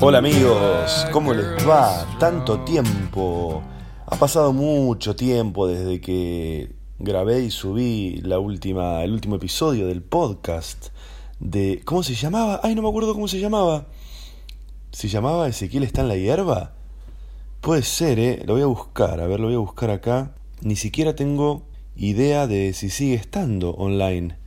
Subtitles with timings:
[0.00, 2.06] Hola amigos, ¿cómo les va?
[2.20, 3.62] Tanto tiempo.
[4.06, 10.02] Ha pasado mucho tiempo desde que grabé y subí la última, el último episodio del
[10.02, 10.88] podcast
[11.40, 11.82] de...
[11.84, 12.60] ¿Cómo se llamaba?
[12.62, 13.86] Ay, no me acuerdo cómo se llamaba.
[14.92, 16.74] ¿Se llamaba Ezequiel está en la hierba?
[17.60, 18.42] Puede ser, ¿eh?
[18.46, 20.32] Lo voy a buscar, a ver, lo voy a buscar acá.
[20.60, 21.62] Ni siquiera tengo
[21.96, 24.41] idea de si sigue estando online.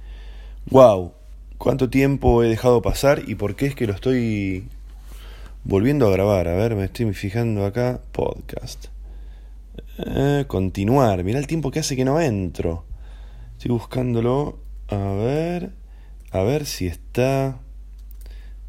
[0.72, 1.14] ¡Wow!
[1.60, 4.68] ¿Cuánto tiempo he dejado pasar y por qué es que lo estoy
[5.64, 6.48] volviendo a grabar?
[6.48, 8.02] A ver, me estoy fijando acá.
[8.12, 8.86] Podcast.
[10.00, 11.24] Eh, continuar.
[11.24, 12.84] Mira el tiempo que hace que no entro.
[13.54, 14.58] Estoy buscándolo.
[14.88, 15.70] A ver.
[16.32, 17.60] A ver si está.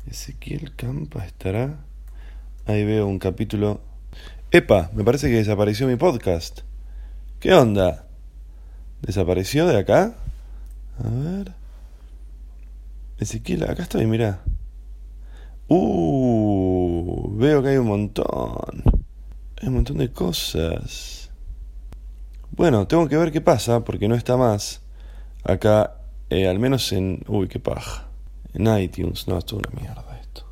[0.06, 1.80] Ezequiel Campa estará.
[2.66, 3.80] Ahí veo un capítulo.
[4.50, 6.60] Epa, me parece que desapareció mi podcast.
[7.40, 8.06] ¿Qué onda?
[9.00, 10.14] ¿Desapareció de acá?
[11.02, 11.65] A ver.
[13.18, 14.42] Ezequiel, acá estoy, mira.
[15.68, 18.82] Uh, veo que hay un montón.
[19.60, 21.30] Hay un montón de cosas.
[22.50, 24.82] Bueno, tengo que ver qué pasa porque no está más.
[25.44, 25.96] Acá,
[26.30, 27.22] eh, al menos en...
[27.26, 28.08] Uy, qué paja.
[28.54, 30.44] En iTunes, no, esto es una mierda esto.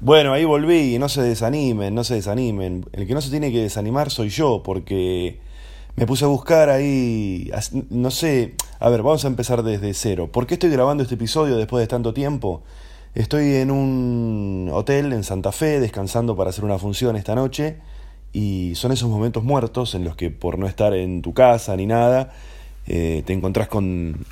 [0.00, 2.84] Bueno, ahí volví, no se desanimen, no se desanimen.
[2.92, 5.40] El que no se tiene que desanimar soy yo, porque
[5.96, 7.50] me puse a buscar ahí,
[7.90, 10.30] no sé, a ver, vamos a empezar desde cero.
[10.32, 12.62] ¿Por qué estoy grabando este episodio después de tanto tiempo?
[13.14, 17.78] Estoy en un hotel en Santa Fe, descansando para hacer una función esta noche,
[18.32, 21.86] y son esos momentos muertos en los que por no estar en tu casa ni
[21.86, 22.32] nada,
[22.86, 24.24] eh, te encontrás con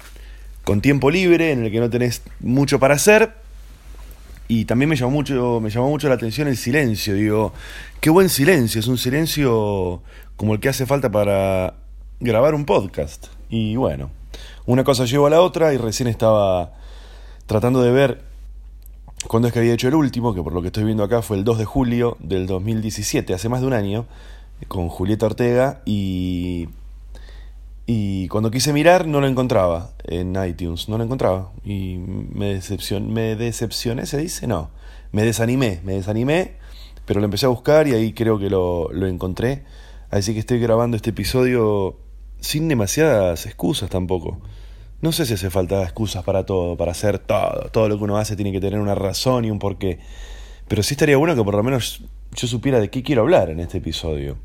[0.67, 3.35] con tiempo libre, en el que no tenés mucho para hacer.
[4.49, 7.15] Y también me llamó mucho, me llamó mucho la atención el silencio.
[7.15, 7.53] Digo,
[8.01, 10.03] qué buen silencio, es un silencio
[10.35, 11.75] como el que hace falta para
[12.19, 13.29] grabar un podcast.
[13.49, 14.11] Y bueno,
[14.67, 16.73] una cosa llevó a la otra y recién estaba
[17.47, 18.25] tratando de ver
[19.27, 21.37] cuándo es que había hecho el último, que por lo que estoy viendo acá fue
[21.37, 24.07] el 2 de julio del 2017, hace más de un año,
[24.69, 26.69] con Julieta Ortega y
[27.87, 31.53] y cuando quise mirar no lo encontraba en iTunes, no lo encontraba.
[31.65, 34.71] Y me, decepcioné, me decepcioné, se dice, no.
[35.13, 36.57] Me desanimé, me desanimé,
[37.05, 39.63] pero lo empecé a buscar y ahí creo que lo, lo encontré.
[40.11, 41.97] Así que estoy grabando este episodio
[42.47, 44.39] sin demasiadas excusas tampoco.
[45.03, 47.69] No sé si hace falta excusas para todo, para hacer todo.
[47.71, 49.99] Todo lo que uno hace tiene que tener una razón y un porqué.
[50.69, 52.03] Pero sí estaría bueno que por lo menos
[52.33, 54.39] yo supiera de qué quiero hablar en este episodio.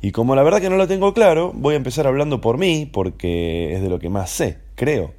[0.00, 2.88] Y como la verdad que no lo tengo claro, voy a empezar hablando por mí,
[2.90, 5.12] porque es de lo que más sé, creo.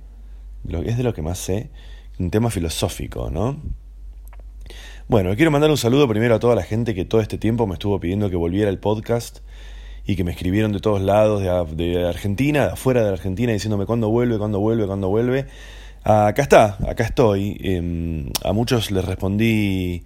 [0.85, 1.69] Es de lo que más sé,
[2.19, 3.61] un tema filosófico, ¿no?
[5.07, 7.73] Bueno, quiero mandar un saludo primero a toda la gente que todo este tiempo me
[7.73, 9.39] estuvo pidiendo que volviera el podcast
[10.06, 11.41] y que me escribieron de todos lados,
[11.75, 15.46] de, Argentina, de afuera de Argentina, diciéndome cuándo vuelve, cuándo vuelve, cuándo vuelve.
[16.03, 17.58] acá está, acá estoy.
[17.62, 20.03] Em, a muchos les respondí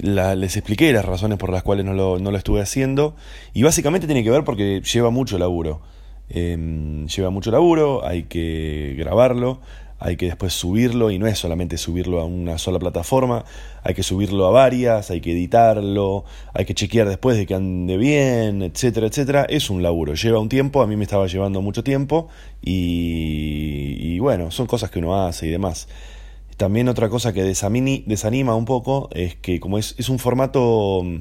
[0.00, 3.14] les expliqué las razones por las cuales no lo, no lo, estuve haciendo
[3.52, 5.82] y básicamente tiene que ver porque lleva mucho laburo.
[6.28, 9.60] Em, lleva mucho laburo, hay que grabarlo,
[10.04, 13.44] hay que después subirlo y no es solamente subirlo a una sola plataforma,
[13.84, 17.96] hay que subirlo a varias, hay que editarlo, hay que chequear después de que ande
[17.96, 19.46] bien, etcétera, etcétera.
[19.48, 22.28] Es un laburo, lleva un tiempo, a mí me estaba llevando mucho tiempo
[22.60, 25.88] y, bueno, son cosas que uno hace y demás.
[26.56, 31.16] También otra cosa que desanima un poco es que como es, es un formato mm,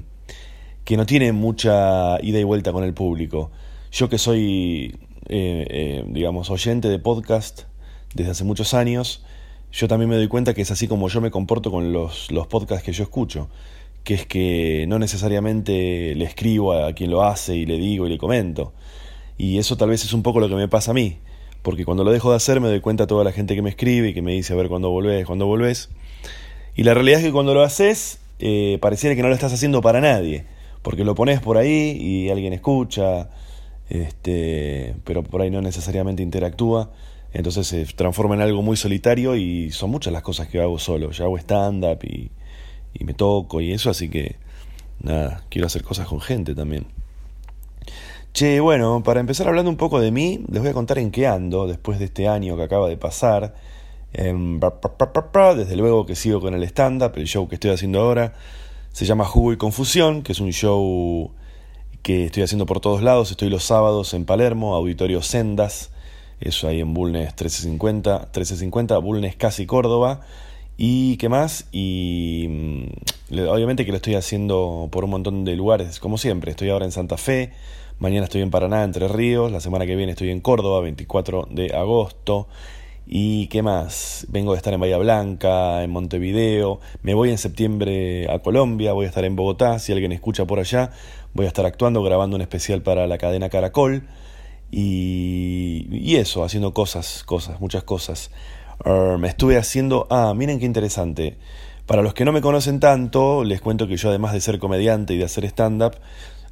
[0.83, 3.51] que no tiene mucha ida y vuelta con el público.
[3.91, 7.70] Yo que soy, eh, eh, digamos, oyente de podcast
[8.13, 9.23] desde hace muchos años,
[9.72, 12.47] yo también me doy cuenta que es así como yo me comporto con los, los
[12.47, 13.49] podcasts que yo escucho,
[14.03, 18.09] que es que no necesariamente le escribo a quien lo hace y le digo y
[18.09, 18.73] le comento.
[19.37, 21.19] Y eso tal vez es un poco lo que me pasa a mí
[21.61, 23.69] porque cuando lo dejo de hacer me doy cuenta a toda la gente que me
[23.69, 25.90] escribe y que me dice a ver cuándo volvés, cuándo volvés.
[26.75, 29.81] Y la realidad es que cuando lo haces, eh, pareciera que no lo estás haciendo
[29.81, 30.46] para nadie,
[30.81, 33.29] porque lo pones por ahí y alguien escucha,
[33.90, 36.91] este, pero por ahí no necesariamente interactúa.
[37.33, 41.11] Entonces se transforma en algo muy solitario y son muchas las cosas que hago solo.
[41.11, 42.31] Yo hago stand-up y,
[42.93, 44.35] y me toco y eso, así que
[45.01, 46.87] nada, quiero hacer cosas con gente también.
[48.33, 51.28] Che, bueno, para empezar hablando un poco de mí, les voy a contar en qué
[51.28, 53.55] ando después de este año que acaba de pasar.
[54.13, 58.34] Em, desde luego que sigo con el stand-up, el show que estoy haciendo ahora
[58.91, 61.31] se llama Jugo y Confusión, que es un show
[62.01, 63.31] que estoy haciendo por todos lados.
[63.31, 65.91] Estoy los sábados en Palermo, Auditorio Sendas,
[66.41, 70.22] eso ahí en Bulnes 1350, 1350, Bulnes casi Córdoba.
[70.78, 71.67] ¿Y qué más?
[71.72, 76.52] Y mm, obviamente que lo estoy haciendo por un montón de lugares, como siempre.
[76.52, 77.53] Estoy ahora en Santa Fe,
[77.99, 81.76] mañana estoy en Paraná, Entre Ríos, la semana que viene estoy en Córdoba, 24 de
[81.76, 82.47] agosto.
[83.05, 84.26] ¿Y qué más?
[84.29, 86.79] Vengo de estar en Bahía Blanca, en Montevideo.
[87.03, 89.79] Me voy en septiembre a Colombia, voy a estar en Bogotá.
[89.79, 90.91] Si alguien escucha por allá,
[91.34, 94.03] voy a estar actuando, grabando un especial para la cadena Caracol.
[94.72, 98.32] Y, y eso, haciendo cosas, cosas, muchas cosas.
[99.20, 100.08] me estuve haciendo...
[100.09, 101.38] Ah, miren qué interesante.
[101.85, 105.14] Para los que no me conocen tanto, les cuento que yo además de ser comediante
[105.14, 105.97] y de hacer stand-up,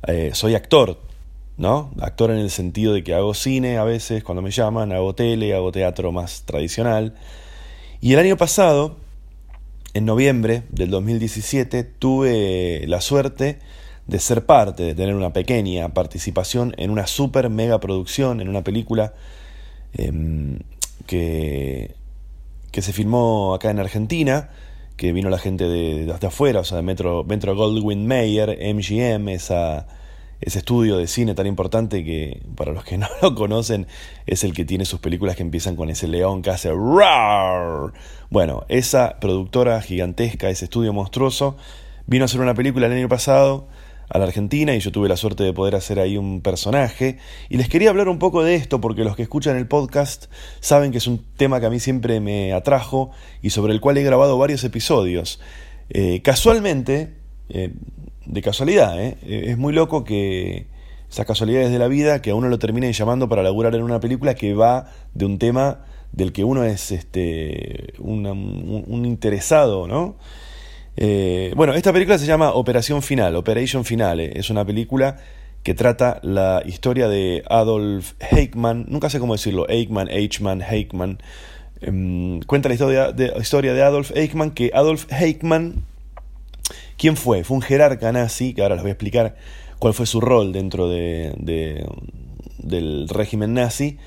[0.08, 1.00] eh, soy actor.
[1.60, 1.92] ¿no?
[2.00, 5.54] Actor en el sentido de que hago cine a veces cuando me llaman, hago tele,
[5.54, 7.16] hago teatro más tradicional.
[8.02, 8.96] Y el año pasado,
[9.94, 13.60] en noviembre del 2017, tuve la suerte
[14.10, 18.64] de ser parte, de tener una pequeña participación en una super mega producción, en una
[18.64, 19.14] película
[19.94, 20.60] em,
[21.06, 21.96] que,
[22.72, 24.50] que se filmó acá en Argentina,
[24.98, 29.88] que vino la gente de, de, afuera, o sea, de Metro Goldwyn Mayer, MGM, esa
[30.42, 33.88] ese estudio de cine tan importante que, para los que no lo conocen,
[34.26, 37.94] es el que tiene sus películas que empiezan con ese león que hace ¡Rar!
[38.30, 41.58] Bueno, esa productora gigantesca, ese estudio monstruoso,
[42.08, 43.68] vino a hacer una película el año pasado
[44.10, 47.18] a la Argentina y yo tuve la suerte de poder hacer ahí un personaje.
[47.48, 50.26] Y les quería hablar un poco de esto porque los que escuchan el podcast
[50.60, 53.12] saben que es un tema que a mí siempre me atrajo
[53.42, 55.40] y sobre el cual he grabado varios episodios.
[55.90, 57.14] Eh, casualmente,
[57.50, 57.74] eh,
[58.26, 59.18] de casualidad, ¿eh?
[59.24, 60.68] Es muy loco que
[61.10, 64.00] esas casualidades de la vida que a uno lo terminen llamando para laburar en una
[64.00, 70.16] película que va de un tema del que uno es este un, interesado, ¿no?
[71.02, 74.38] Eh, bueno, esta película se llama Operación Final, Operation Finale.
[74.38, 75.16] Es una película
[75.64, 81.20] que trata la historia de Adolf Eichmann, nunca sé cómo decirlo, Eichmann, Eichmann, Eichmann.
[81.80, 85.86] Em, cuenta la historia de, historia de Adolf Eichmann, que Adolf Eichmann
[86.98, 87.46] ¿Quién fue?
[87.46, 89.38] Fue un jerarca nazi, que ahora les voy a explicar
[89.80, 91.34] cuál fue su rol dentro de,
[92.58, 93.98] del régimen nazi,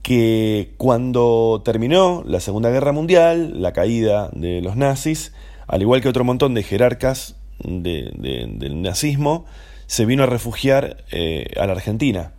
[0.00, 5.34] que cuando terminó la Segunda Guerra Mundial, la caída de los nazis,
[5.66, 9.46] al igual que otro montón de jerarcas del nazismo,
[9.86, 12.32] se vino a refugiar eh, a la Argentina.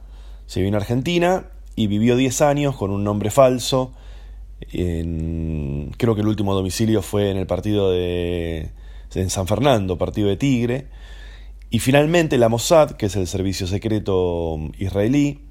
[0.45, 1.45] Se vino a Argentina
[1.75, 3.94] y vivió 10 años con un nombre falso.
[4.72, 8.72] creo que el último domicilio fue en el partido de
[9.16, 10.88] en San Fernando, partido de Tigre.
[11.69, 15.42] Y finalmente la Mossad, que es el servicio secreto israelí,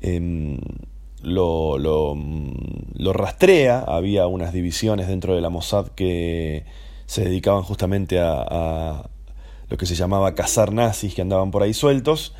[0.00, 0.58] em,
[1.22, 3.80] lo, lo, rastrea.
[3.80, 6.64] Había unas divisiones dentro de la Mossad que
[7.08, 9.10] se dedicaban justamente a,
[9.68, 12.36] lo que se llamaba cazar nazis que andaban por ahí sueltos.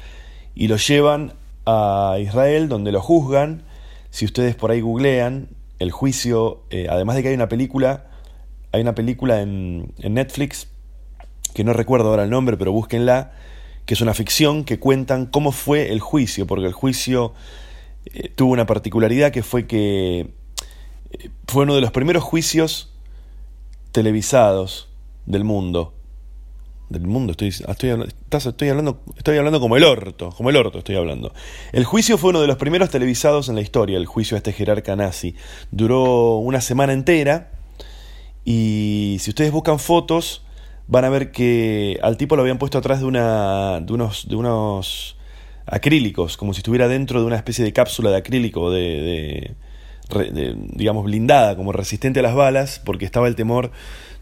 [0.55, 1.33] Y lo llevan
[1.67, 3.65] a Israel, donde lo juzgan.
[4.11, 5.49] Si ustedes por ahí googlean,
[5.81, 8.05] el juicio, eh, además de que hay una película
[8.73, 10.69] hay una película en, Netflix,
[11.55, 13.33] que no recuerdo ahora el nombre, pero búsquenla,
[13.87, 17.33] que es una ficción que cuentan cómo fue el juicio, porque el juicio
[18.07, 20.31] eh, tuvo una particularidad que fue que
[21.11, 22.93] eh, fue uno de los primeros juicios
[23.99, 24.87] televisados
[25.27, 25.93] del mundo.
[26.89, 27.91] Del mundo, estoy, estoy,
[28.31, 31.35] estoy, hablando, estoy hablando como el orto, como el orto estoy hablando.
[31.73, 34.53] El juicio fue uno de los primeros televisados en la historia, el juicio a este
[34.53, 35.35] jerarca nazi.
[35.73, 37.51] Duró una semana entera
[38.45, 40.45] y si ustedes buscan fotos,
[40.87, 44.37] van a ver que al tipo lo habían puesto atrás de, una, de, unos, de
[44.37, 45.17] unos
[45.67, 49.57] acrílicos, como si estuviera dentro de una especie de cápsula de acrílico, de,
[50.09, 53.71] digamos, blindada, como resistente a las balas, porque estaba el temor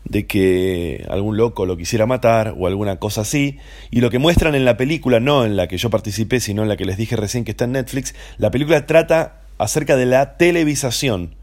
[0.05, 3.59] de que algún loco lo quisiera matar o alguna cosa así.
[3.91, 6.69] Y lo que muestran en la película, no en la que yo participé, sino en
[6.69, 10.37] la que les dije recién que está en Netflix, la película trata acerca de la
[10.37, 11.35] televisación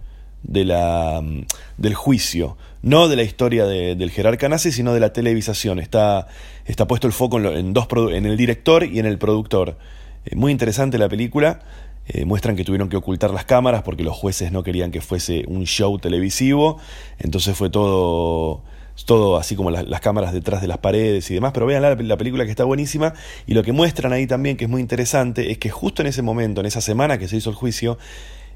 [0.44, 1.46] de la, mm,
[1.78, 5.80] del juicio, no de la historia del jerarca nazi, sino de la televisación.
[5.80, 6.28] Está,
[6.66, 9.78] está puesto el foco en, dos, en el director y en el productor.
[10.26, 11.62] Eh, muy interesante la película.
[12.08, 15.46] Eh, muestran que tuvieron que ocultar las cámaras porque los jueces no querían que fuese
[15.48, 16.78] un show televisivo.
[17.20, 18.62] Entonces fue todo,
[19.06, 21.52] todo así como las, cámaras detrás de las paredes y demás.
[21.54, 23.14] Pero vean la, la película que está buenísima.
[23.48, 26.22] Y lo que muestran ahí también, que es muy interesante, es que justo en ese
[26.22, 27.98] momento, en esa semana que se hizo el juicio,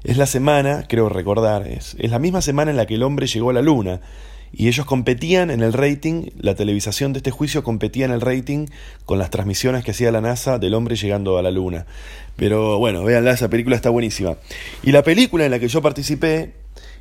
[0.04, 3.26] es la semana, creo recordar, es, es la misma semana en la que el hombre
[3.26, 4.00] llegó a la luna.
[4.52, 8.66] Y ellos competían en el rating, la televisación de este juicio competía en el rating
[9.04, 11.86] con las transmisiones que hacía la NASA del hombre llegando a la luna.
[12.38, 14.36] Pero bueno, véanla, esa película está buenísima.
[14.82, 16.54] Y la película en la que yo participé,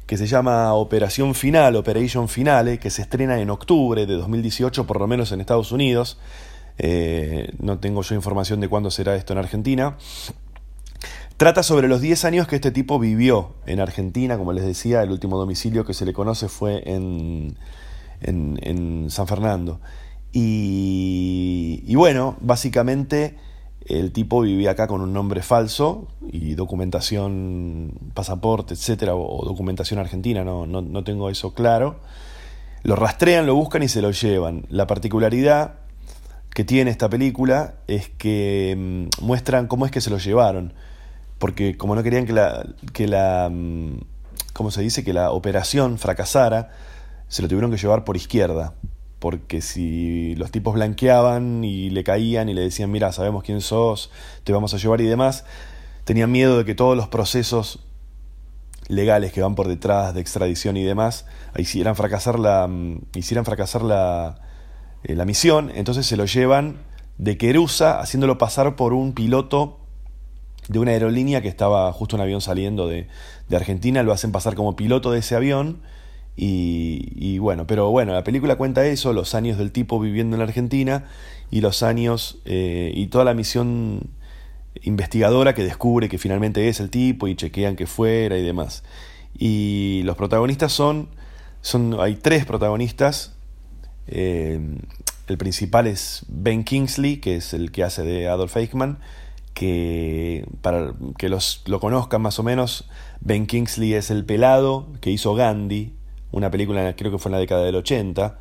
[0.06, 5.00] que se llama Operación Final, Operation Finale, que se estrena en octubre de 2018, por
[5.00, 6.20] lo menos en Estados Unidos.
[6.80, 9.96] Eh, no tengo yo información de cuándo será esto en Argentina
[11.38, 15.12] Trata sobre los 10 años que este tipo vivió en Argentina, como les decía, el
[15.12, 17.56] último domicilio que se le conoce fue en,
[18.22, 19.80] en, San Fernando.
[20.34, 23.38] Y, y, bueno, básicamente
[23.88, 30.44] el tipo vivía acá con un nombre falso y documentación, pasaporte, etcétera, o, documentación argentina,
[30.44, 32.00] no, no, no tengo eso claro.
[32.84, 34.66] Lo rastrean, lo buscan y se lo llevan.
[34.70, 35.76] La particularidad
[36.54, 40.74] que tiene esta película es que mm, muestran cómo es que se lo llevaron
[41.38, 44.00] porque como no querían que la, que la, mm,
[44.54, 45.04] ¿cómo se dice?
[45.04, 46.72] Que la operación fracasara,
[47.28, 48.74] se lo tuvieron que llevar por izquierda,
[49.20, 54.12] porque si los tipos blanqueaban y le caían y le decían, mira, sabemos quién sos,
[54.44, 55.46] te vamos a llevar y demás,
[56.04, 57.80] tenían miedo de que todos los procesos
[58.88, 61.26] legales que van por detrás de extradición y demás
[61.58, 64.40] hicieran fracasar la, mm, hicieran fracasar la,
[65.04, 66.78] eh, la misión, entonces se lo llevan
[67.18, 69.80] de Querusa haciéndolo pasar por un piloto
[70.68, 73.08] de una aerolínea que estaba justo un avión saliendo de,
[73.52, 75.82] Argentina, lo hacen pasar como piloto de ese avión.
[76.40, 80.46] Y, bueno, pero bueno, la película cuenta eso, los años del tipo viviendo en la
[80.46, 81.06] Argentina
[81.50, 84.12] y los años eh, y toda la misión
[84.84, 88.84] investigadora que descubre que finalmente es el tipo y chequean que fuera y demás.
[89.36, 91.10] Y los protagonistas son,
[91.62, 93.36] son hay tres protagonistas.
[94.08, 94.60] Eh,
[95.28, 99.00] el principal es Ben Kingsley, que es el que hace de Adolf Eichmann
[99.58, 102.88] que para que los, lo conozcan más o menos,
[103.22, 105.97] Ben Kingsley es el pelado que hizo Gandhi,
[106.32, 108.40] una película creo que fue en la década del 80,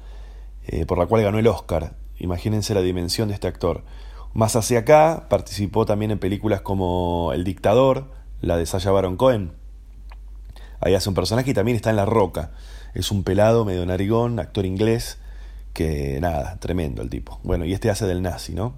[0.67, 1.95] eh, por la cual ganó el Oscar.
[2.19, 3.85] Imagínense la dimensión de este actor.
[4.33, 9.53] Más hacia acá participó también en películas como El Dictador, la de Sasha Baron Cohen.
[10.81, 12.53] Ahí hace un personaje y también está en La Roca.
[12.95, 15.19] Es un pelado medio narigón, actor inglés,
[15.73, 17.41] que nada, tremendo el tipo.
[17.45, 18.75] Bueno, y este hace del nazi, ¿no?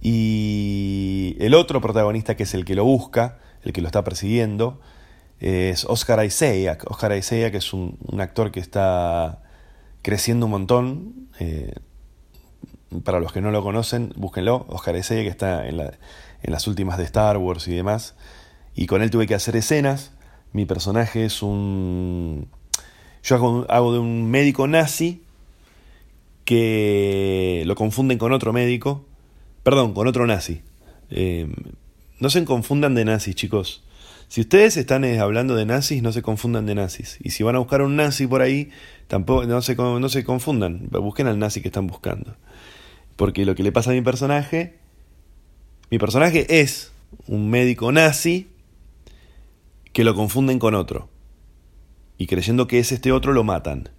[0.00, 4.80] Y el otro protagonista, que es el que lo busca, el que lo está persiguiendo,
[5.40, 6.84] es Oscar Isaac.
[6.88, 9.42] Oscar Isaac es un, actor que está
[10.02, 11.28] creciendo un montón.
[11.38, 11.74] Eh,
[13.04, 14.66] para los que no lo conocen, búsquenlo.
[14.68, 18.14] Oscar Isaac que está en, las últimas de Star Wars y demás.
[18.74, 20.12] Y con él tuve que hacer escenas.
[20.52, 22.48] Mi personaje es un...
[23.22, 25.22] Yo hago, hago de un médico nazi
[26.44, 29.04] que lo confunden con otro médico
[29.66, 30.60] Perdón, con otro nazi.
[31.10, 31.52] Eh,
[32.20, 33.82] no se confundan de nazis, chicos.
[34.28, 37.18] Si ustedes están eh, hablando de nazis, no se confundan de nazis.
[37.22, 38.70] Y si van a buscar un nazi por ahí,
[39.06, 40.88] tampoco no se, no se confundan.
[40.90, 42.36] Busquen al nazi que están buscando.
[43.14, 44.78] Porque lo que le pasa a mi personaje,
[45.90, 46.92] mi personaje es
[47.26, 48.48] un médico nazi
[49.92, 51.08] que lo confunden con otro.
[52.18, 53.90] Y creyendo que es este otro, lo matan.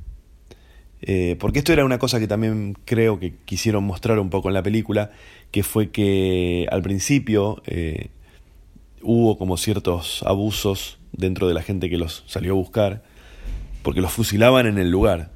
[1.02, 4.56] Eh, porque esto era una cosa que también creo que quisieron mostrar un poco en
[4.56, 5.12] la película,
[5.52, 8.10] que fue que al principio eh,
[9.02, 13.04] hubo como ciertos abusos dentro de la gente que los salió a buscar,
[13.84, 15.32] porque los fusilaban en el lugar.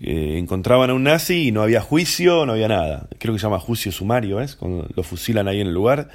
[0.00, 3.08] Eh, encontraban a un nazi y no había juicio, no había nada.
[3.18, 4.56] Creo que se llama juicio sumario, ¿es?
[4.56, 6.10] Cuando lo fusilan ahí en el lugar.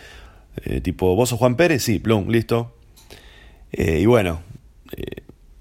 [0.84, 1.84] tipo, ¿vos sos Juan Pérez?
[1.84, 2.76] Sí, plum, listo.
[3.72, 4.42] y bueno,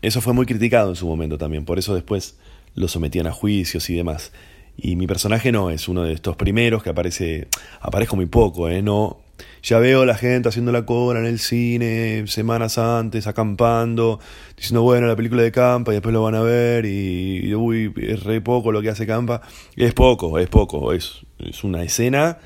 [0.03, 2.39] eso fue muy criticado en su momento también, por eso después
[2.75, 4.33] lo sometían a juicios y demás.
[4.77, 7.49] Y mi personaje no es uno de estos primeros que aparece,
[7.81, 8.81] aparezco muy poco, ¿eh?
[8.81, 9.19] No,
[9.63, 14.21] ya veo a la gente haciendo la cola en el cine semanas antes, acampando,
[14.57, 18.23] diciendo, bueno, la película de Campa y después lo van a ver y, uy, es
[18.25, 19.43] re poco lo que hace Campa.
[19.77, 22.39] Es poco, es poco, es, es una escena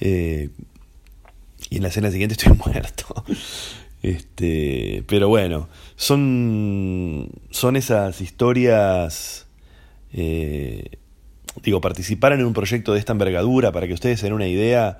[0.00, 0.50] eh,
[1.70, 3.24] y en la escena siguiente estoy muerto.
[4.02, 9.46] Este, pero bueno, son, son esas historias
[10.12, 10.98] eh,
[11.62, 14.98] digo, participaran en un proyecto de esta envergadura, para que ustedes den una idea,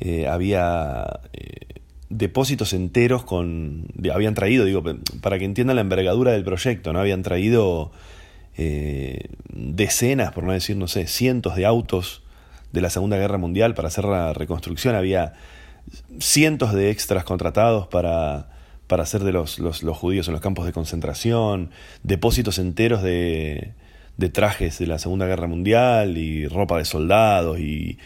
[0.00, 3.86] eh, había eh, depósitos enteros con...
[4.12, 4.82] habían traído, digo,
[5.20, 7.00] para que entiendan la envergadura del proyecto, ¿no?
[7.00, 7.92] Habían traído
[9.48, 12.22] decenas, por no decir, no sé, cientos de autos
[12.72, 15.32] de la Segunda Guerra Mundial para hacer la reconstrucción, había
[16.18, 18.50] cientos de extras contratados para,
[18.86, 21.70] para hacer de los, los judíos en los campos de concentración,
[22.02, 23.72] depósitos enteros de,
[24.20, 27.98] de trajes de la Segunda Guerra Mundial y ropa de soldados y,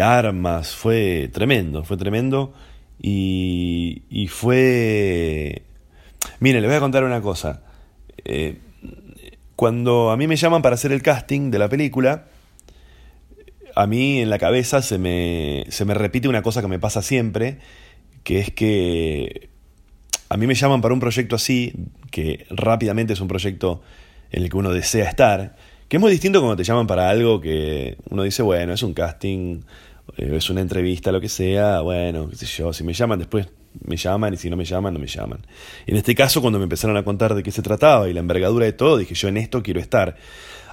[0.00, 0.74] armas.
[0.74, 2.52] Fue tremendo, fue tremendo.
[3.00, 5.62] Y, y fue...
[6.40, 7.62] Mire, le voy a contar una cosa.
[8.24, 8.58] Eh,
[9.56, 12.26] cuando a mí me llaman para hacer el casting de la película,
[13.74, 17.02] a mí en la cabeza se me, se me repite una cosa que me pasa
[17.02, 17.58] siempre,
[18.24, 19.50] que es que
[20.28, 21.72] a mí me llaman para un proyecto así,
[22.10, 23.82] que rápidamente es un proyecto
[24.30, 25.56] en el que uno desea estar,
[25.88, 28.94] que es muy distinto cuando te llaman para algo que uno dice, bueno, es un
[28.94, 29.62] casting,
[30.16, 33.48] eh, es una entrevista, lo que sea, bueno, qué sé yo, si me llaman después
[33.84, 35.46] me llaman y si no me llaman, no me llaman.
[35.86, 38.66] En este caso, cuando me empezaron a contar de qué se trataba y la envergadura
[38.66, 40.16] de todo, dije yo en esto quiero estar.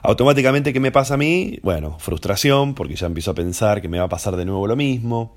[0.02, 1.60] Automáticamente, ¿qué me pasa a mí?
[1.64, 4.76] Bueno, frustración, porque ya empiezo a pensar que me va a pasar de nuevo lo
[4.76, 5.36] mismo,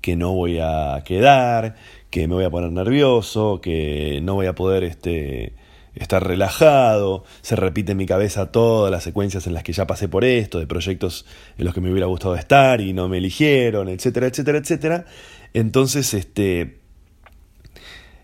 [0.00, 1.76] que no voy a quedar,
[2.10, 5.54] que me voy a poner nervioso, que no voy a poder este,
[5.94, 10.08] estar relajado, se repite en mi cabeza todas las secuencias en las que ya pasé
[10.08, 11.26] por esto, de proyectos
[11.58, 15.04] en los que me hubiera gustado estar y no me eligieron, etcétera, etcétera, etcétera.
[15.52, 16.78] Entonces, este,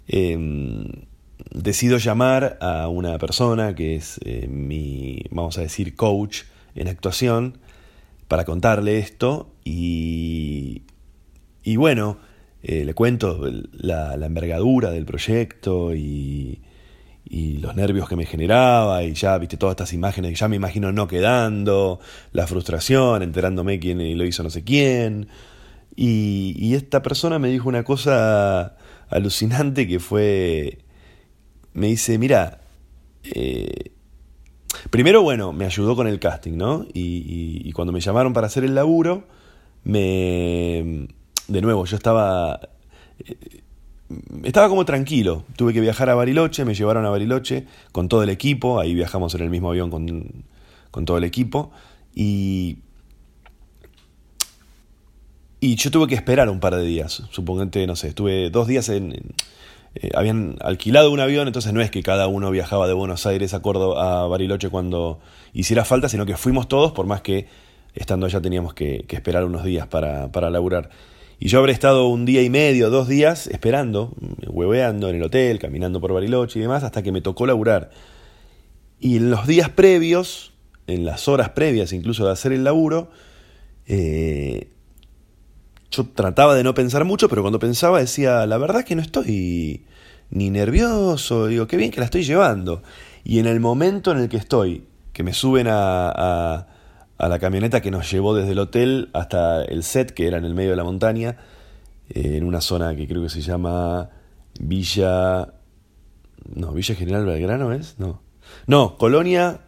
[0.07, 0.87] em,
[1.51, 6.43] decido llamar a una persona que es eh, mi, vamos a decir, coach
[6.75, 7.59] en actuación
[8.29, 10.83] para contarle esto y,
[11.63, 12.19] y bueno,
[12.63, 13.41] eh, le cuento
[13.73, 16.61] la, la envergadura del proyecto y,
[17.31, 20.93] y los nervios que me generaba y ya viste todas estas imágenes ya me imagino
[20.93, 22.01] no quedando,
[22.33, 25.29] la frustración, enterándome quién lo hizo no sé quién.
[25.95, 28.77] Y, esta persona me dijo una cosa
[29.11, 30.79] alucinante que fue,
[31.73, 32.61] me dice, mira,
[33.25, 33.93] eh,
[34.91, 36.87] primero bueno, me ayudó con el casting, ¿no?
[36.95, 39.27] Y, y cuando me llamaron para hacer el laburo,
[39.83, 41.09] me...
[41.49, 42.61] De nuevo, yo estaba
[44.43, 45.45] estaba como tranquilo.
[45.57, 49.35] Tuve que viajar a Bariloche, me llevaron a Bariloche con todo el equipo, ahí viajamos
[49.35, 50.45] en el mismo avión con,
[50.91, 51.71] con todo el equipo.
[52.15, 52.79] Y,
[55.61, 58.89] y yo tuve que esperar un par de días, supongente, no sé, estuve dos días
[58.89, 59.35] en...
[59.95, 63.55] Eh, habían alquilado un avión, entonces no es que cada uno viajaba de Buenos Aires
[63.55, 65.19] a Córdoba, a Bariloche cuando
[65.55, 67.47] hiciera falta, sino que fuimos todos, por más que
[67.95, 70.91] estando allá teníamos que, que esperar unos días para, para laburar.
[71.41, 74.13] Y yo habré estado un día y medio, dos días, esperando,
[74.49, 77.91] hueveando en el hotel, caminando por Bariloche y demás, hasta que me tocó laburar.
[78.99, 80.53] Y en los días previos,
[80.89, 83.11] en las horas previas incluso de hacer el laburo,
[83.87, 84.69] eh,
[85.93, 89.85] yo trataba de no pensar mucho, pero cuando pensaba decía, la verdad que no estoy
[90.31, 92.83] ni nervioso, digo, qué bien que la estoy llevando.
[93.23, 96.67] Y en el momento en el que estoy, que me suben a
[97.27, 100.55] la camioneta que nos llevó desde el hotel hasta el set, que era en el
[100.55, 101.37] medio de la montaña,
[102.11, 104.11] eh, en una zona que creo que se llama
[104.61, 105.53] Villa...
[106.55, 108.23] No, Villa General Belgrano es, no.
[108.67, 109.61] No, Colonia...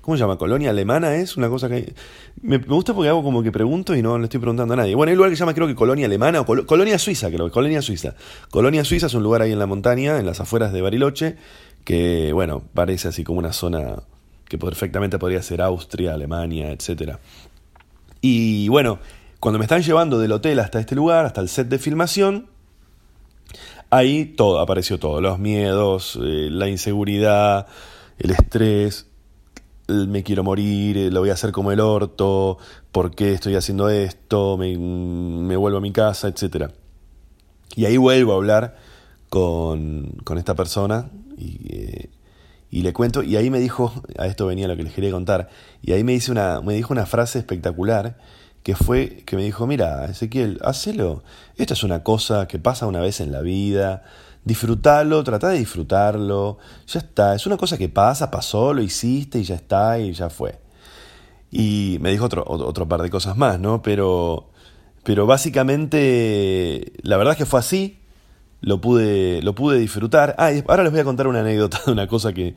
[0.00, 0.38] ¿Cómo se llama?
[0.38, 1.36] ¿Colonia alemana es?
[1.36, 1.92] Una cosa que...
[2.40, 4.94] Me, gusta porque hago como que pregunto y no le estoy preguntando a nadie.
[4.94, 7.44] Bueno, hay un lugar que se llama creo que Colonia Alemana o Colonia Suiza, creo
[7.44, 8.14] que Colonia Suiza.
[8.50, 11.36] Colonia Suiza es un lugar ahí en la montaña, en las afueras de Bariloche,
[11.84, 13.96] que, bueno, parece así como una zona
[14.48, 17.16] que perfectamente podría ser Austria, Alemania, etc.
[18.20, 18.98] Y bueno,
[19.40, 22.48] cuando me están llevando del hotel hasta este lugar, hasta el set de filmación,
[23.90, 27.66] ahí todo, apareció todo, los miedos, eh, la inseguridad,
[28.18, 29.06] el estrés,
[29.86, 32.58] me quiero morir, eh, lo voy a hacer como el orto,
[32.92, 34.56] ¿por qué estoy haciendo esto?
[34.56, 36.70] Me, me vuelvo a mi casa, etc.
[37.76, 38.76] Y ahí vuelvo a hablar
[39.28, 42.10] con, con esta persona y, eh,
[42.70, 45.48] y le cuento, y ahí me dijo, a esto venía lo que les quería contar,
[45.82, 48.18] y ahí me, dice una, me dijo una frase espectacular,
[48.62, 51.22] que fue, que me dijo, mira, Ezequiel, hacelo,
[51.56, 54.02] esto es una cosa que pasa una vez en la vida,
[54.44, 59.44] disfrútalo, trata de disfrutarlo, ya está, es una cosa que pasa, pasó, lo hiciste y
[59.44, 60.58] ya está, y ya fue.
[61.50, 63.80] Y me dijo otro, otro par de cosas más, ¿no?
[63.82, 64.50] Pero,
[65.04, 67.98] pero básicamente, la verdad es que fue así,
[68.60, 70.34] lo pude, lo pude disfrutar.
[70.38, 72.54] Ah, ahora les voy a contar una anécdota de una cosa que,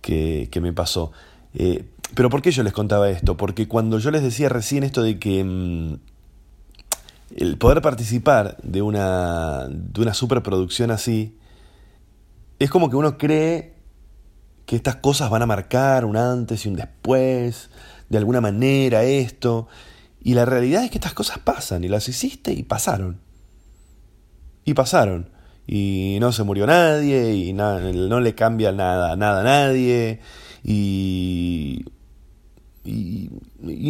[0.00, 1.12] que, me pasó.
[1.54, 3.36] Eh, pero ¿por qué yo les contaba esto?
[3.36, 5.94] Porque cuando yo les decía recién esto de que mm,
[7.36, 11.38] el poder participar de una, de una superproducción así,
[12.58, 13.74] es como que uno cree
[14.66, 17.70] que estas cosas van a marcar un antes y un después,
[18.08, 19.68] de alguna manera esto,
[20.22, 23.20] y la realidad es que estas cosas pasan, y las hiciste y pasaron.
[24.64, 25.33] Y pasaron
[25.66, 30.20] y no se murió nadie y no le cambia nada, nada a nadie
[30.64, 31.84] y,
[32.84, 33.30] y,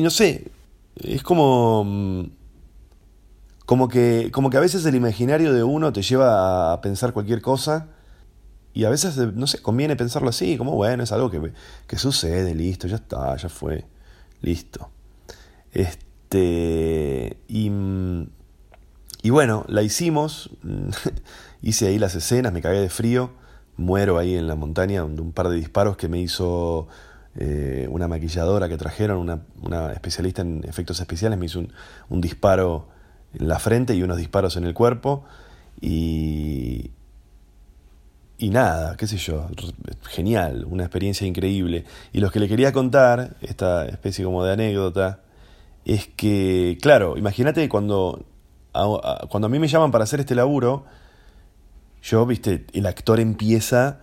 [0.02, 0.50] no sé,
[0.96, 2.24] es como, mm,
[3.64, 7.40] como, que, como que a veces el imaginario de uno te lleva a pensar cualquier
[7.40, 7.88] cosa
[8.72, 11.52] y a veces, no sé, conviene pensarlo así, como bueno, es algo que,
[11.86, 13.86] que sucede, listo, ya está, ya fue,
[14.40, 14.90] listo.
[15.72, 18.26] Este, y, mm,
[19.22, 20.50] y bueno, la hicimos.
[21.64, 23.30] Hice ahí las escenas, me cagué de frío,
[23.78, 26.88] muero ahí en la montaña, de un par de disparos que me hizo
[27.36, 31.72] eh, una maquilladora que trajeron, una, una, especialista en efectos especiales, me hizo un,
[32.10, 32.88] un, disparo
[33.32, 35.24] en la frente y unos disparos en el cuerpo.
[35.80, 36.90] Y,
[38.36, 39.46] y nada, qué sé yo,
[40.02, 41.86] genial, una experiencia increíble.
[42.12, 45.20] Y lo que le quería contar, esta especie como de anécdota,
[45.86, 48.22] es que, claro, imagínate cuando,
[49.30, 50.84] cuando a mí me llaman para hacer este laburo,
[52.04, 54.00] yo, viste, el actor empieza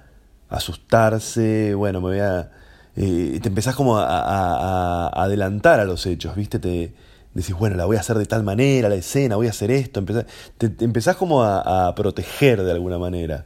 [0.49, 2.51] a asustarse, bueno, me voy a...
[2.95, 6.95] Eh, te empezás como a, adelantar a los hechos, viste, te
[7.35, 9.99] decís, bueno, la voy a hacer de tal manera, la escena, voy a hacer esto,
[9.99, 10.25] empezás,
[10.57, 13.45] te, empezás como a, proteger de alguna manera.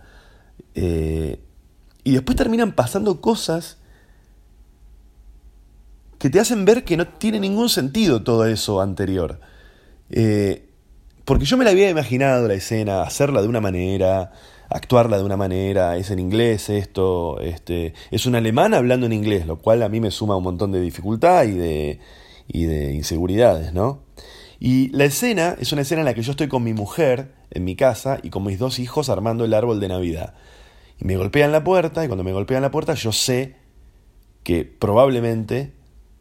[0.73, 1.37] Eh,
[2.05, 3.77] y después terminan pasando cosas
[6.17, 9.41] que te hacen ver que no tiene ningún sentido todo eso anterior.
[10.09, 10.69] Eh,
[11.25, 14.31] porque yo me la había imaginado la escena, hacerla de una manera,
[14.69, 19.45] actuarla de una manera, es en inglés esto, este, es un alemán hablando en inglés,
[19.47, 24.03] lo cual a mí me suma un montón de dificultad y de, inseguridades, ¿no?
[24.59, 27.63] Y la escena es una escena en la que yo estoy con mi mujer en
[27.63, 30.35] mi casa y con mis dos hijos armando el árbol de Navidad.
[30.99, 33.55] Y me golpean la puerta y cuando me golpean la puerta yo sé
[34.43, 35.73] que probablemente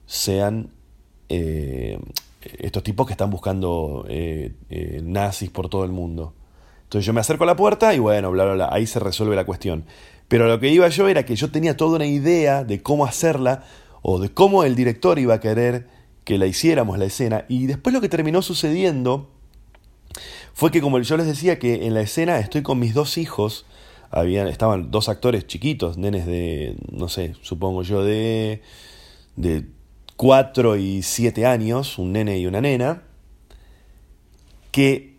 [0.07, 0.71] sean
[1.29, 1.99] eh,
[2.59, 6.35] estos tipos que están buscando eh, eh, nazis por todo el mundo.
[6.85, 9.37] Entonces yo me acerco a la puerta y bueno, bla, bla, bla, ahí se resuelve
[9.37, 9.85] la cuestión.
[10.29, 13.65] Pero lo que iba yo era que yo tenía toda una idea de cómo hacerla
[14.03, 15.87] o de cómo el director iba a querer
[16.25, 17.45] que la hiciéramos la escena.
[17.49, 19.31] Y después lo que terminó sucediendo
[20.53, 23.67] fue que, como yo les decía, que en la escena estoy con mis dos hijos.
[24.11, 28.63] Habían, estaban dos actores chiquitos, nenes de, no sé, supongo yo, de,
[29.35, 29.67] de
[30.17, 33.03] 4 y 7 años, un nene y una nena,
[34.71, 35.17] que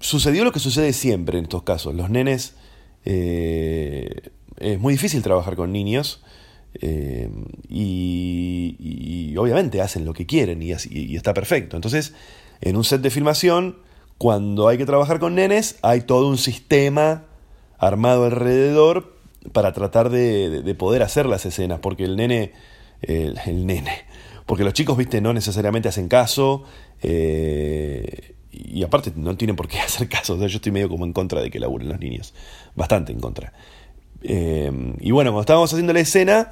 [0.00, 1.94] sucedió lo que sucede siempre en estos casos.
[1.94, 2.54] Los nenes,
[3.04, 6.22] eh, es muy difícil trabajar con niños
[6.80, 7.30] eh,
[7.68, 11.76] y, obviamente hacen lo que quieren y, y está perfecto.
[11.76, 12.14] Entonces,
[12.60, 13.78] en un set de filmación,
[14.18, 17.24] cuando hay que trabajar con nenes, hay todo un sistema
[17.78, 19.16] armado alrededor
[19.50, 22.52] para tratar de, poder hacer las escenas, porque el nene,
[23.02, 23.34] el,
[23.66, 24.04] nene,
[24.52, 26.64] porque los chicos, viste, no necesariamente hacen caso,
[27.02, 31.40] eh, y aparte no tienen por qué hacer caso, yo estoy medio como en contra
[31.40, 32.34] de que laburen los niños,
[32.76, 33.54] bastante en contra.
[34.22, 36.50] Eh, y bueno, cuando estábamos haciendo la escena,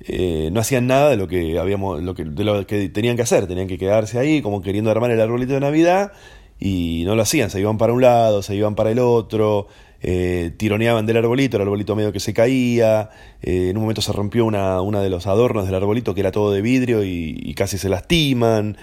[0.00, 3.22] eh, no hacían nada de lo que habíamos, lo que, de lo que tenían que
[3.22, 6.12] hacer, tenían que quedarse ahí como queriendo armar el arbolito de Navidad
[6.60, 9.68] y no lo hacían, se iban para un lado, se iban para el otro,
[10.00, 13.10] eh, tironeaban del arbolito, el arbolito medio que se caía,
[13.42, 16.30] eh, en un momento se rompió una, una, de los adornos del arbolito que era
[16.30, 18.76] todo de vidrio y, casi se lastiman,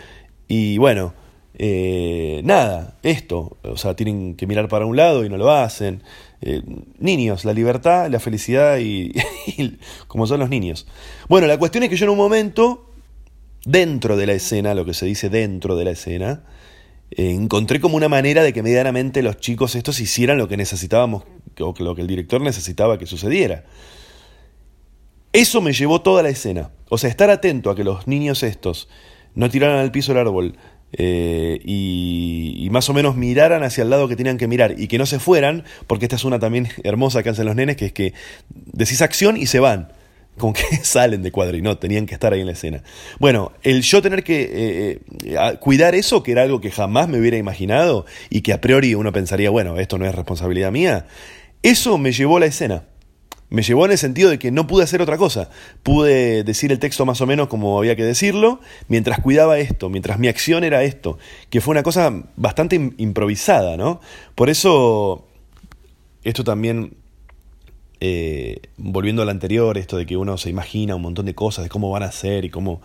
[0.48, 1.14] y bueno,
[1.58, 6.04] eh, nada, esto, o sea, tienen que mirar para un lado y no lo hacen.
[7.00, 9.14] niños, la libertad, la felicidad y,
[10.08, 10.86] como son los niños.
[11.30, 12.92] Bueno, la cuestión es que yo en un momento,
[13.66, 16.44] dentro de la escena, lo que se dice dentro de la escena,
[17.12, 21.24] eh, encontré como una manera de que medianamente los chicos estos hicieran lo que necesitábamos,
[21.60, 23.66] o lo que el director necesitaba que sucediera.
[25.32, 26.72] Eso me llevó toda la escena.
[26.90, 28.88] O sea, estar atento a que los niños estos
[29.34, 30.58] no tiraran al piso el árbol
[30.94, 34.98] eh, y, más o menos miraran hacia el lado que tenían que mirar y que
[34.98, 37.94] no se fueran, porque esta es una también hermosa que hacen los nenes, que es
[37.94, 38.14] que
[38.50, 39.90] decís acción y se van
[40.38, 42.84] como que salen de cuadro y no, tenían que estar ahí en la escena.
[43.20, 47.20] Bueno, el yo tener que eh, eh, cuidar eso, que era algo que jamás me
[47.20, 51.08] hubiera imaginado y que a priori uno pensaría, bueno, esto no es responsabilidad mía,
[51.64, 52.84] eso me llevó a la escena.
[53.50, 55.50] Me llevó en el sentido de que no pude hacer otra cosa.
[55.84, 60.18] Pude decir el texto más o menos como había que decirlo, mientras cuidaba esto, mientras
[60.18, 61.20] mi acción era esto,
[61.50, 64.02] que fue una cosa bastante improvisada, ¿no?
[64.34, 65.28] Por eso,
[66.24, 66.98] esto también
[68.00, 71.70] eh, volviendo al anterior, esto de que uno se imagina un montón de cosas, de
[71.70, 72.82] cómo van a ser y cómo,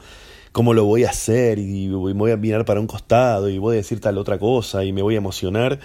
[0.52, 3.76] cómo lo voy a hacer y voy a mirar para un costado y voy a
[3.76, 5.80] decir tal otra cosa y me voy a emocionar.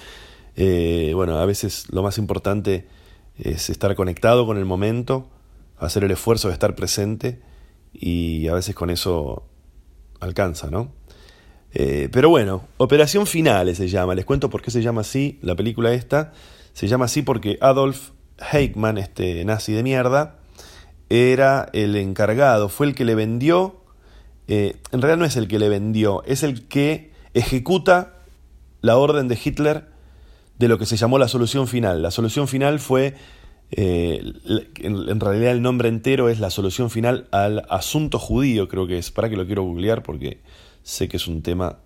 [0.56, 2.88] Eh, bueno, a veces lo más importante
[3.38, 5.30] es estar conectado con el momento,
[5.78, 7.42] hacer el esfuerzo de estar presente
[7.94, 9.46] y a veces con eso
[10.20, 10.92] alcanza, ¿no?
[11.74, 14.16] Eh, pero bueno, Operación Finales se llama.
[14.16, 16.32] Les cuento por qué se llama así la película esta.
[16.72, 20.40] Se llama así porque Adolf Heikman, este nazi de mierda,
[21.10, 23.82] era el encargado, fue el que le vendió,
[24.48, 28.14] eh, en realidad no es el que le vendió, es el que ejecuta
[28.82, 29.88] la orden de Hitler
[30.60, 32.02] de lo que se llamó la solución final.
[32.02, 33.16] La solución final fue,
[33.72, 34.24] eh,
[34.80, 39.12] en, realidad el nombre entero es la solución final al asunto judío, creo que es,
[39.12, 40.40] para que lo quiero googlear porque
[40.84, 41.80] sé que es un tema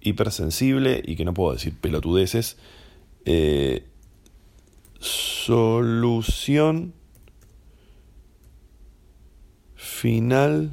[0.00, 2.56] hipersensible y que no puedo decir pelotudeces.
[3.24, 3.84] Eh,
[5.02, 6.94] solución
[9.74, 10.70] final.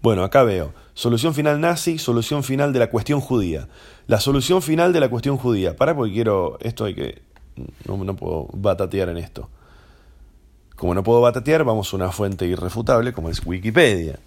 [0.00, 0.72] Bueno, acá veo.
[0.94, 3.68] Solución final nazi, solución final de la cuestión judía.
[4.06, 5.76] La solución final de la cuestión judía.
[5.76, 6.58] Para porque quiero.
[6.60, 7.22] Esto hay que.
[7.86, 9.50] No, no puedo batatear en esto.
[10.76, 14.18] Como no puedo batatear, vamos a una fuente irrefutable como es Wikipedia.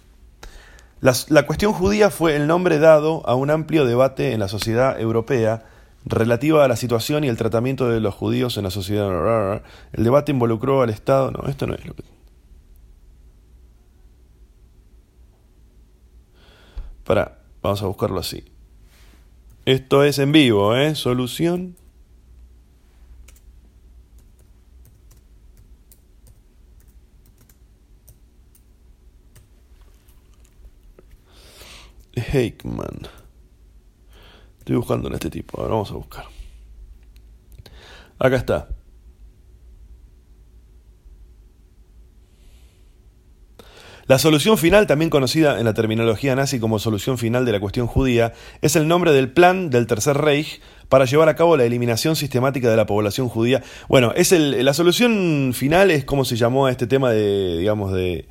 [1.00, 5.64] la cuestión judía fue el nombre dado a un amplio debate en la sociedad europea
[6.06, 9.62] relativa a la situación y el tratamiento de los judíos en la sociedad.
[9.92, 11.32] El debate involucró al Estado.
[11.32, 12.04] No, esto no es lo que.
[17.04, 18.44] Para, vamos a buscarlo así.
[19.64, 20.94] Esto es en vivo, ¿eh?
[20.94, 21.76] Solución.
[32.14, 33.08] Heikman.
[34.66, 35.60] Estoy buscando en este tipo.
[35.60, 36.24] Ahora vamos a buscar.
[38.18, 38.68] Acá está.
[44.08, 47.86] La solución final, también conocida en la terminología nazi como solución final de la cuestión
[47.86, 52.16] judía, es el nombre del plan del Tercer Reich para llevar a cabo la eliminación
[52.16, 53.62] sistemática de la población judía.
[53.88, 58.26] Bueno, es la solución final es como se llamó a este tema de, digamos, de,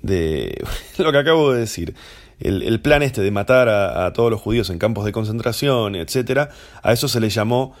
[0.00, 0.64] de
[0.98, 1.96] lo que acabo de decir.
[2.42, 6.50] El, plan este de matar a, todos los judíos en campos de concentración, etcétera,
[6.82, 7.74] a eso se le llamó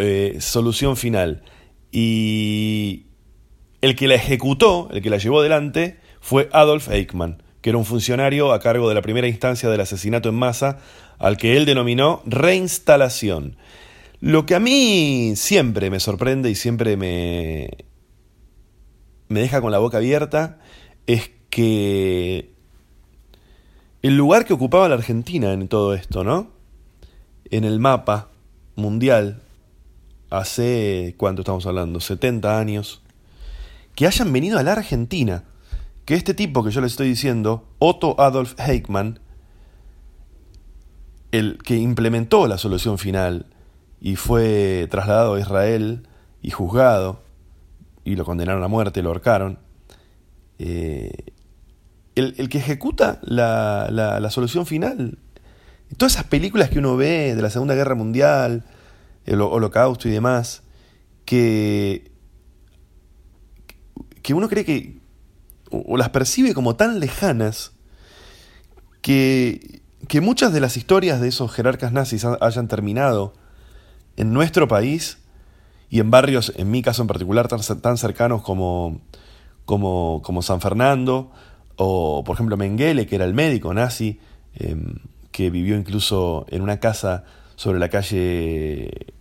[0.00, 1.42] eh, solución final.
[1.90, 3.06] Y
[3.80, 7.84] el que la ejecutó, el que la llevó adelante, fue Adolf Eichmann, que era un
[7.84, 10.78] funcionario a cargo de la primera instancia del asesinato en masa,
[11.18, 13.56] al que él denominó reinstalación.
[14.20, 17.68] Lo que a mí siempre me sorprende y siempre me,
[19.28, 20.58] me deja con la boca abierta
[21.06, 22.53] es que
[24.04, 26.50] el lugar que ocupaba la Argentina en todo esto, ¿no?
[27.50, 28.28] En el mapa
[28.76, 29.40] mundial,
[30.28, 32.00] hace, ¿cuánto estamos hablando?
[32.00, 33.00] 70 años,
[33.94, 35.44] que hayan venido a la Argentina
[36.04, 39.20] que este tipo que yo le estoy diciendo, Otto Adolf Eichmann,
[41.32, 43.46] el que implementó la solución final
[44.02, 46.06] y fue trasladado a Israel
[46.42, 47.22] y juzgado,
[48.04, 49.58] y lo condenaron a muerte, lo ahorcaron,
[50.58, 51.32] eh,
[52.14, 55.18] el, que ejecuta la, la, solución final,
[55.96, 58.64] todas esas películas que uno ve de la Segunda Guerra Mundial,
[59.26, 60.62] el holocausto y demás,
[61.24, 62.12] que,
[64.22, 65.00] que uno cree que,
[65.70, 67.72] o, las percibe como tan lejanas
[69.02, 73.34] que, que muchas de las historias de esos jerarcas nazis hayan terminado
[74.16, 75.18] en nuestro país
[75.90, 79.00] y en barrios, en mi caso en particular, tan, tan cercanos como,
[79.64, 81.30] como, como, San Fernando,
[81.76, 84.20] o por ejemplo Mengele, que era el médico nazi,
[84.54, 84.96] em,
[85.32, 87.24] que vivió incluso en una casa
[87.56, 89.14] sobre la calle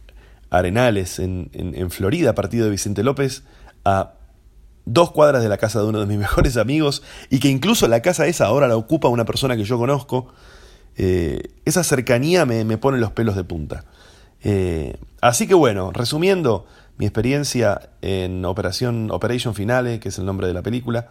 [0.49, 3.43] Arenales, en, en, en Florida, partido de Vicente López,
[3.85, 4.13] a
[4.85, 8.01] dos cuadras de la casa de uno de mis mejores amigos y que incluso la
[8.01, 10.27] casa esa ahora la ocupa una persona que yo conozco,
[10.95, 13.85] eh, esa cercanía me, pone los pelos de punta.
[14.43, 16.65] Eh, así que bueno, resumiendo
[16.97, 21.09] mi experiencia en Operación Operation Finale, que es el nombre de la película,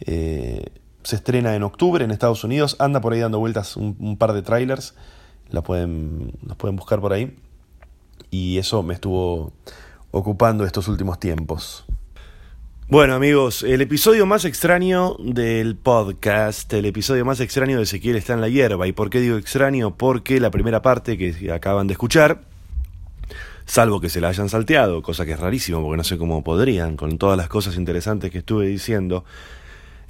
[0.00, 0.64] eh,
[1.02, 4.42] se estrena en octubre en Estados Unidos, anda por ahí dando vueltas un, par de
[4.42, 4.94] trailers,
[5.50, 7.36] la pueden, los pueden buscar por ahí,
[8.30, 9.52] y eso me estuvo
[10.10, 11.84] ocupando estos últimos tiempos.
[12.88, 18.32] Bueno amigos, el episodio más extraño del podcast, el episodio más extraño de Ezequiel está
[18.32, 18.88] en la hierba.
[18.88, 19.94] ¿Y por qué digo extraño?
[19.96, 22.40] Porque la primera parte que acaban de escuchar,
[23.64, 26.96] salvo que se la hayan salteado, cosa que es rarísimo porque no sé cómo podrían,
[26.96, 29.24] con todas las cosas interesantes que estuve diciendo,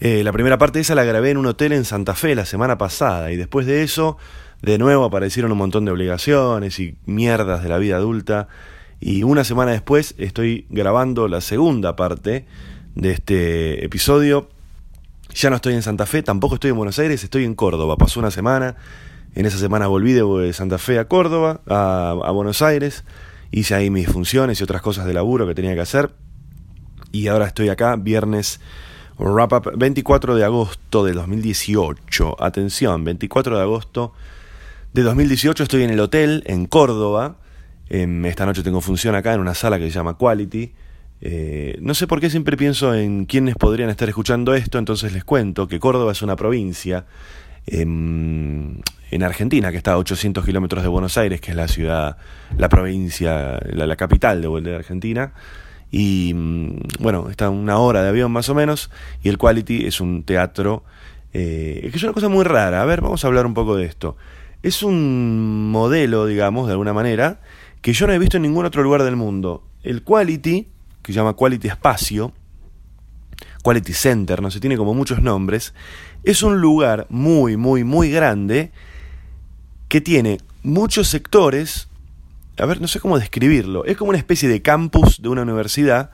[0.00, 2.78] eh, la primera parte esa la grabé en un hotel en Santa Fe la semana
[2.78, 4.16] pasada y después de eso,
[4.62, 8.48] de nuevo aparecieron un montón de obligaciones y mierdas de la vida adulta.
[8.98, 12.46] Y una semana después estoy grabando la segunda parte
[12.94, 14.48] de este episodio.
[15.34, 17.96] Ya no estoy en Santa Fe, tampoco estoy en Buenos Aires, estoy en Córdoba.
[17.96, 18.76] Pasó una semana,
[19.34, 23.04] en esa semana volví de Santa Fe a Córdoba, a, Buenos Aires,
[23.50, 26.10] hice ahí mis funciones y otras cosas de laburo que tenía que hacer.
[27.12, 28.60] Y ahora estoy acá, viernes
[29.18, 32.36] wrap up 24 de agosto de 2018.
[32.42, 34.12] Atención, 24 de agosto
[34.92, 37.36] de 2018 estoy en el hotel en Córdoba.
[37.88, 40.72] Em, esta noche tengo función acá en una sala que se llama Quality.
[41.20, 45.22] Eh, no sé por qué siempre pienso en quiénes podrían estar escuchando esto, entonces les
[45.22, 47.04] cuento que Córdoba es una provincia
[47.66, 48.82] en,
[49.22, 52.16] Argentina que está a 800 kilómetros de Buenos Aires, que es la ciudad,
[52.56, 55.32] la provincia, la, capital de, de Argentina.
[55.90, 58.90] Y mm, bueno, está una hora de avión más o menos,
[59.22, 60.84] y el Quality es un teatro
[61.32, 62.82] eh, que es una cosa muy rara.
[62.82, 64.16] A ver, vamos a hablar un poco de esto.
[64.62, 67.40] Es un modelo, digamos, de alguna manera,
[67.80, 69.62] que yo no he visto en ningún otro lugar del mundo.
[69.82, 70.66] El Quality
[71.02, 72.32] que se llama Quality Espacio,
[73.62, 75.74] Quality Center, no sé, tiene como muchos nombres,
[76.24, 78.72] es un lugar muy, muy, muy grande
[79.88, 81.88] que tiene muchos sectores,
[82.60, 86.10] a ver, no sé cómo describirlo, es como una especie de campus de una universidad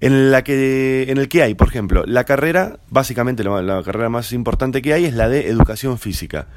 [0.00, 4.32] en, la que, en el que hay, por ejemplo, la carrera, básicamente la, carrera más
[4.32, 6.48] importante que hay es la de educación física.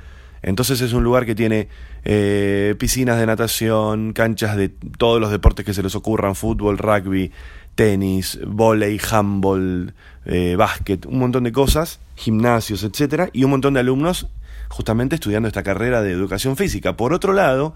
[0.42, 1.68] Entonces es un lugar que tiene
[2.04, 7.32] eh, piscinas de natación, canchas de todos los deportes que se les ocurran, fútbol, rugby,
[7.76, 9.94] tenis, volei, handball,
[10.26, 14.28] eh, básquet, un montón de cosas, gimnasios, etcétera, y un montón de alumnos
[14.68, 16.98] justamente estudiando esta carrera de educación física.
[16.98, 17.74] Por otro lado,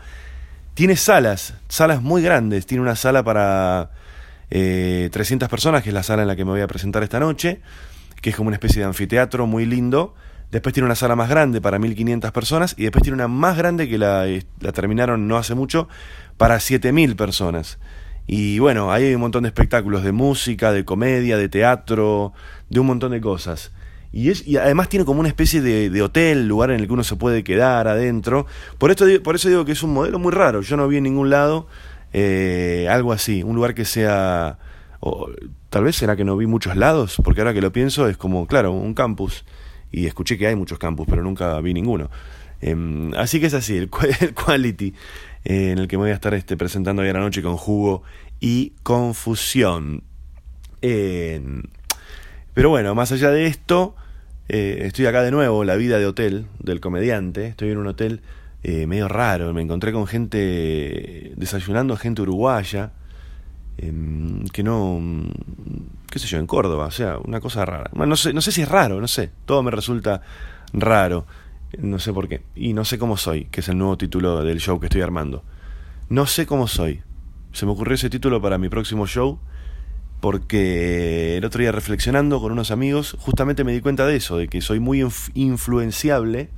[0.73, 3.91] tiene salas, salas muy grandes, tiene una sala para
[4.49, 7.19] eh, 300 personas, que es la sala en la que me voy a presentar esta
[7.19, 7.61] noche,
[8.21, 10.15] que es como una especie de anfiteatro muy lindo.
[10.51, 13.87] Después tiene una sala más grande para 1500 personas y después tiene una más grande
[13.87, 14.25] que la,
[14.59, 15.87] la terminaron no hace mucho
[16.37, 17.79] para 7000 personas.
[18.27, 22.33] Y bueno, ahí hay un montón de espectáculos de música, de comedia, de teatro,
[22.69, 23.71] de un montón de cosas.
[24.13, 26.93] Y, es, y además tiene como una especie de, de, hotel, lugar en el que
[26.93, 28.45] uno se puede quedar adentro.
[28.77, 30.61] Por, esto, por eso digo que es un modelo muy raro.
[30.61, 31.67] Yo no vi en ningún lado
[32.13, 34.59] eh, algo así, un lugar que sea...
[34.99, 35.29] O,
[35.69, 38.45] tal vez será que no vi muchos lados, porque ahora que lo pienso es como,
[38.47, 39.45] claro, un campus.
[39.91, 42.09] Y escuché que hay muchos campus, pero nunca vi ninguno.
[42.61, 44.93] Eh, así que es así, el, el quality
[45.43, 47.57] eh, en el que me voy a estar este, presentando hoy a la noche con
[47.57, 48.03] jugo
[48.39, 50.03] y confusión.
[50.81, 53.95] pero bueno, más allá de esto,
[54.53, 57.47] eh, estoy acá de nuevo, la vida de hotel del comediante.
[57.47, 58.19] Estoy en un hotel
[58.63, 59.53] eh, medio raro.
[59.53, 62.91] Me encontré con gente desayunando, gente uruguaya,
[63.77, 63.93] eh,
[64.51, 64.99] que no,
[66.09, 67.91] qué sé yo, en Córdoba, o sea, una cosa rara.
[67.93, 70.21] No sé, no sé si es raro, no sé, todo me resulta
[70.73, 71.25] raro,
[71.79, 72.41] no sé por qué.
[72.53, 75.45] Y no sé cómo soy, que es el nuevo título del show que estoy armando.
[76.09, 77.03] No sé cómo soy.
[77.53, 79.39] Se me ocurrió ese título para mi próximo show
[80.21, 84.47] porque el otro día reflexionando con unos amigos, justamente me di cuenta de eso, de
[84.47, 85.03] que soy muy
[85.33, 86.49] influenciable,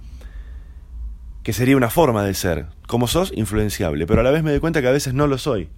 [1.43, 2.67] que sería una forma de ser.
[2.87, 5.37] Como sos, influenciable, pero a la vez me doy cuenta que a veces no lo
[5.37, 5.69] soy.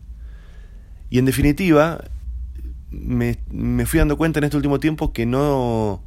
[1.11, 2.03] Y en definitiva,
[2.89, 6.03] me, me fui dando cuenta en este último tiempo que no,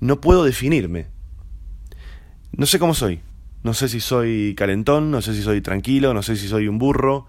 [0.00, 1.06] no puedo definirme.
[2.52, 3.20] No sé cómo soy.
[3.62, 6.78] No sé si soy calentón, no sé si soy tranquilo, no sé si soy un
[6.78, 7.26] burro,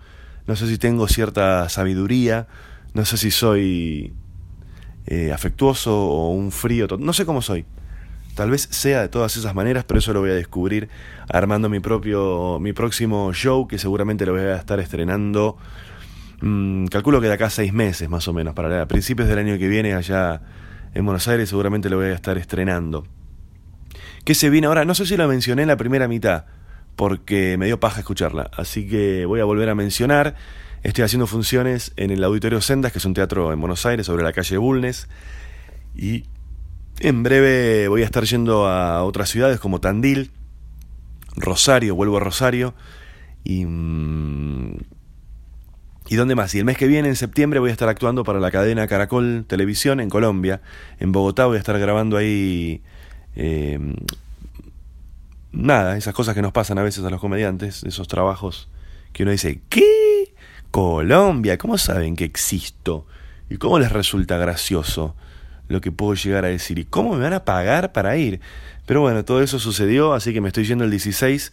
[0.48, 2.48] no sé si tengo cierta sabiduría,
[2.94, 4.14] no sé si soy
[5.08, 7.66] eh, afectuoso o un frío, no sé cómo soy.
[8.36, 10.90] Tal vez sea de todas esas maneras, pero eso lo voy a descubrir
[11.28, 15.58] armando mi propio, mi próximo show, que seguramente lo voy a estar estrenando.
[16.42, 19.38] Mmm, calculo que de acá a seis meses más o menos, para a principios del
[19.38, 20.42] año que viene allá
[20.94, 23.06] en Buenos Aires seguramente lo voy a estar estrenando.
[24.26, 24.86] ¿Qué se viene ahora?
[24.86, 26.46] No sé si lo mencioné en la primera mitad,
[26.96, 30.36] porque me dio paja escucharla, así que voy a volver a mencionar.
[30.84, 34.24] Estoy haciendo funciones en el Auditorio Sendas, que es un teatro en Buenos Aires, sobre
[34.24, 35.08] la calle Bulnes.
[35.96, 36.24] Y
[37.00, 40.32] en breve voy a estar yendo a otras ciudades como Tandil,
[41.36, 42.74] Rosario, vuelvo a Rosario.
[43.44, 43.66] Y.
[46.08, 46.54] ¿Y dónde más?
[46.56, 49.46] Y el mes que viene, en septiembre, voy a estar actuando para la cadena Caracol
[49.48, 50.62] Televisión en Colombia.
[51.00, 52.82] En Bogotá voy a estar grabando ahí.
[53.36, 53.80] Eh,
[55.52, 58.70] nada, esas cosas que nos pasan a veces a los comediantes, esos trabajos
[59.14, 60.34] que uno dice, ¿qué?
[60.72, 63.06] Colombia, ¿cómo saben que existo?
[63.50, 65.16] ¿Y cómo les resulta gracioso
[65.68, 66.80] lo que puedo llegar a decir?
[66.80, 68.40] ¿Y cómo me van a pagar para ir?
[68.86, 71.52] Pero bueno, todo eso sucedió, así que me estoy yendo el 16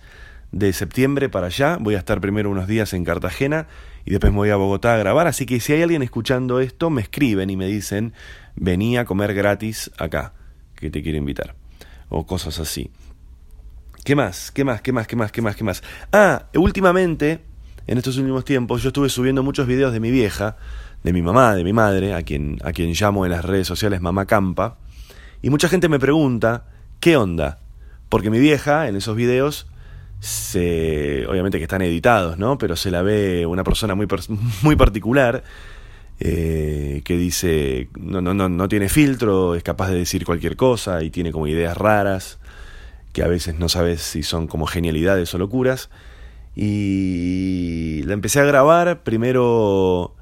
[0.52, 1.76] de septiembre para allá.
[1.80, 3.66] Voy a estar primero unos días en Cartagena
[4.04, 5.26] y después me voy a Bogotá a grabar.
[5.26, 8.12] Así que si hay alguien escuchando esto, me escriben y me dicen,
[8.54, 10.32] vení a comer gratis acá,
[10.76, 11.54] que te quiero invitar.
[12.08, 12.90] O cosas así.
[14.08, 14.50] ¿Qué más?
[14.50, 14.80] ¿Qué más?
[14.80, 15.06] ¿Qué más?
[15.06, 15.30] ¿Qué más?
[15.30, 15.54] ¿Qué más?
[15.54, 15.82] ¿Qué más?
[16.14, 17.40] Ah, últimamente
[17.86, 20.56] en estos últimos tiempos yo estuve subiendo muchos videos de mi vieja,
[21.04, 24.00] de mi mamá, de mi madre, a quien, a quien llamo en las redes sociales
[24.00, 24.78] Mamá Campa,
[25.42, 26.64] y mucha gente me pregunta,
[27.00, 27.58] ¿qué onda?
[28.08, 29.66] Porque mi vieja en esos videos,
[30.20, 32.56] se, obviamente que están editados, ¿no?
[32.56, 34.06] Pero se la ve una persona muy,
[34.62, 35.44] muy particular,
[36.18, 41.02] eh, que dice, no, no, no, no tiene filtro, es capaz de decir cualquier cosa
[41.02, 42.38] y tiene como ideas raras,
[43.18, 45.90] que a veces no sabes si son como genialidades o locuras
[46.54, 50.14] y la empecé a grabar primero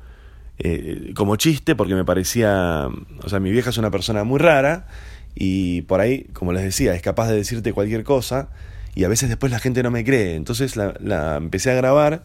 [0.59, 2.89] eh, como chiste porque me parecía,
[3.23, 4.87] o sea, mi vieja es una persona muy rara
[5.35, 8.49] y por ahí, como les decía, es capaz de decirte cualquier cosa
[8.95, 10.35] y a veces después la gente no me cree.
[10.35, 12.25] Entonces la, empecé a grabar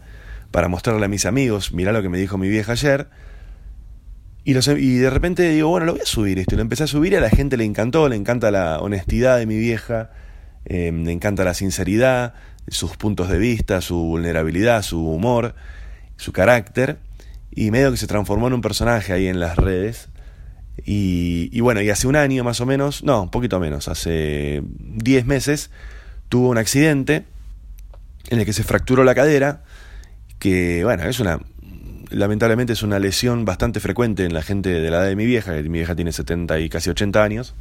[0.52, 3.10] para mostrarle a mis amigos, mirá lo que me dijo mi vieja ayer.
[4.46, 6.56] Y, los, y de repente digo, bueno, lo voy a subir esto.
[6.56, 9.38] Y lo empecé a subir y a la gente le encantó, le encanta la honestidad
[9.38, 10.12] de mi vieja,
[10.66, 12.34] eh, le encanta la sinceridad,
[12.68, 15.56] sus puntos de vista, su vulnerabilidad, su humor,
[16.18, 17.00] su carácter,
[17.52, 20.10] y medio que se transformó en un personaje ahí en las redes.
[20.86, 24.64] Y, y bueno, y hace un año más o menos, no, un poquito menos, hace
[24.66, 25.70] 10 meses,
[26.30, 27.26] tuvo un accidente
[28.30, 29.64] en el que se fracturó la cadera,
[30.40, 31.40] que bueno, es una,
[32.10, 35.56] lamentablemente es una lesión bastante frecuente en la gente de la edad de mi vieja,
[35.56, 37.56] que mi vieja tiene 70 y casi 80 años.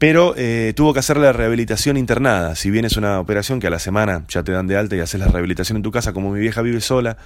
[0.00, 2.54] Pero eh, tuvo que hacer la rehabilitación internada.
[2.54, 5.00] Si bien es una operación que a la semana ya te dan de alta y
[5.00, 7.18] haces la rehabilitación en tu casa, como mi vieja vive sola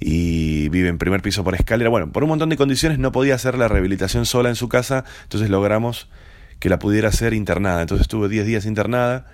[0.00, 3.34] y vive en primer piso por escalera, bueno, por un montón de condiciones no podía
[3.34, 6.08] hacer la rehabilitación sola en su casa, entonces logramos
[6.60, 7.82] que la pudiera hacer internada.
[7.82, 9.26] Entonces estuve 10 días internada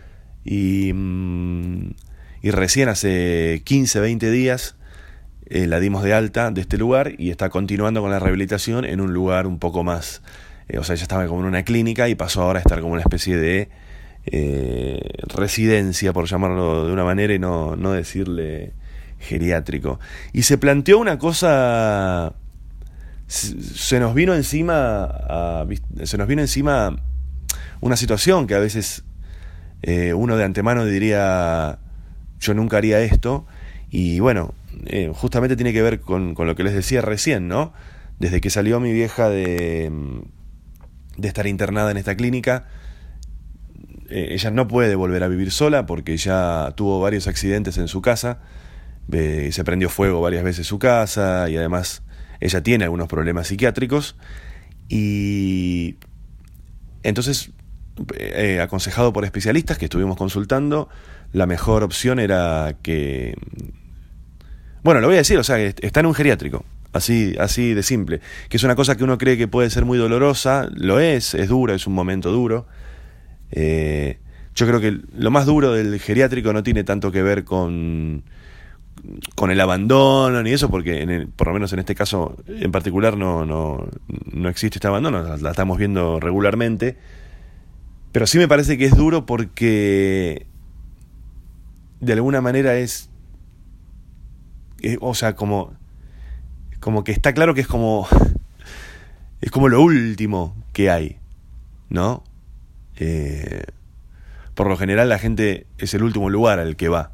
[0.45, 1.95] y, mm,
[2.43, 4.75] y recién hace 15, 20 días
[5.47, 9.01] eh, la dimos de alta de este lugar y está continuando con la rehabilitación en
[9.01, 10.23] un lugar un poco más
[10.69, 12.95] eh, o sea, ella estaba como en una clínica y pasó ahora a estar como
[12.95, 13.69] una especie de
[14.27, 18.73] eh, residencia, por llamarlo de una manera y no, no decirle
[19.19, 20.01] geriátrico.
[20.33, 22.35] Y se planteó una cosa,
[23.27, 25.67] se nos vino encima,
[26.05, 26.97] se nos vino encima
[27.81, 29.05] una situación que a veces
[29.83, 31.79] eh, uno de antemano diría,
[32.41, 33.47] yo nunca haría esto,
[33.91, 34.55] y bueno,
[35.13, 37.73] justamente tiene que ver con, con, lo que les decía recién, ¿no?
[38.19, 39.91] Desde que salió mi vieja de,
[41.17, 42.67] de estar internada en esta clínica.
[44.09, 48.03] Eh, ella no puede volver a vivir sola porque ya tuvo varios accidentes en su
[48.03, 48.41] casa,
[49.11, 52.03] se prendió fuego varias veces su casa y además
[52.41, 54.17] ella tiene algunos problemas psiquiátricos
[54.89, 55.97] y
[57.05, 57.51] entonces,
[58.17, 60.89] eh, aconsejado por especialistas que estuvimos consultando,
[61.33, 63.37] la mejor opción era que...
[64.83, 66.65] Bueno, lo voy a decir, o sea, está en un geriátrico.
[66.95, 68.21] Así, así de simple.
[68.49, 71.49] Que es una cosa que uno cree que puede ser muy dolorosa, lo es, es
[71.49, 72.67] duro, es un momento duro.
[73.51, 74.19] Eh,
[74.55, 78.23] yo creo que lo más duro del geriátrico no tiene tanto que ver con,
[79.35, 83.17] con el abandono ni eso, porque en por lo menos en este caso en particular
[83.17, 83.89] no, no,
[84.33, 86.97] no existe este abandono, la, estamos viendo regularmente.
[88.13, 90.47] Pero sí me parece que es duro porque
[91.99, 93.11] de alguna manera es,
[94.81, 95.75] es o sea, como
[96.85, 98.07] como que está claro que es como
[99.41, 101.17] es como lo último que hay,
[101.89, 102.23] ¿no?
[102.97, 103.65] Eh,
[104.53, 107.13] por lo general la gente es el último lugar al que va.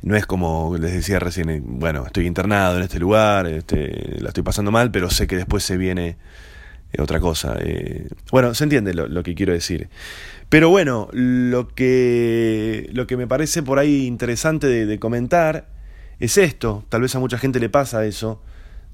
[0.00, 4.28] No es como les decía recién, eh, bueno, estoy internado en este lugar, este, la
[4.28, 6.16] estoy pasando mal, pero sé que después se viene
[6.90, 7.58] eh, otra cosa.
[8.30, 9.90] bueno, se entiende lo, que quiero decir.
[10.48, 15.73] Pero bueno, lo que, lo que me parece por ahí interesante de comentar
[16.20, 16.84] es esto.
[16.88, 18.42] Tal vez a mucha gente le pasa eso,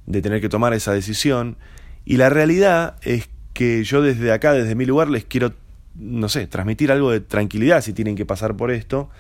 [0.07, 1.57] de tener que tomar esa decisión.
[2.05, 5.53] Y la realidad es que yo desde acá, desde mi lugar, les quiero,
[5.95, 9.11] no sé, transmitir algo de tranquilidad si tienen que pasar por esto.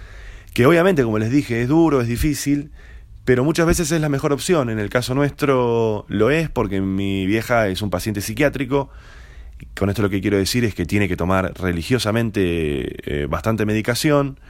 [0.55, 2.71] Que obviamente, como les dije, es duro, es difícil,
[3.25, 4.71] pero muchas veces es la mejor opción.
[4.71, 8.91] En el caso nuestro lo es porque mi vieja es un paciente psiquiátrico.
[9.77, 14.41] Con esto lo que quiero decir es que tiene que tomar religiosamente eh, bastante medicación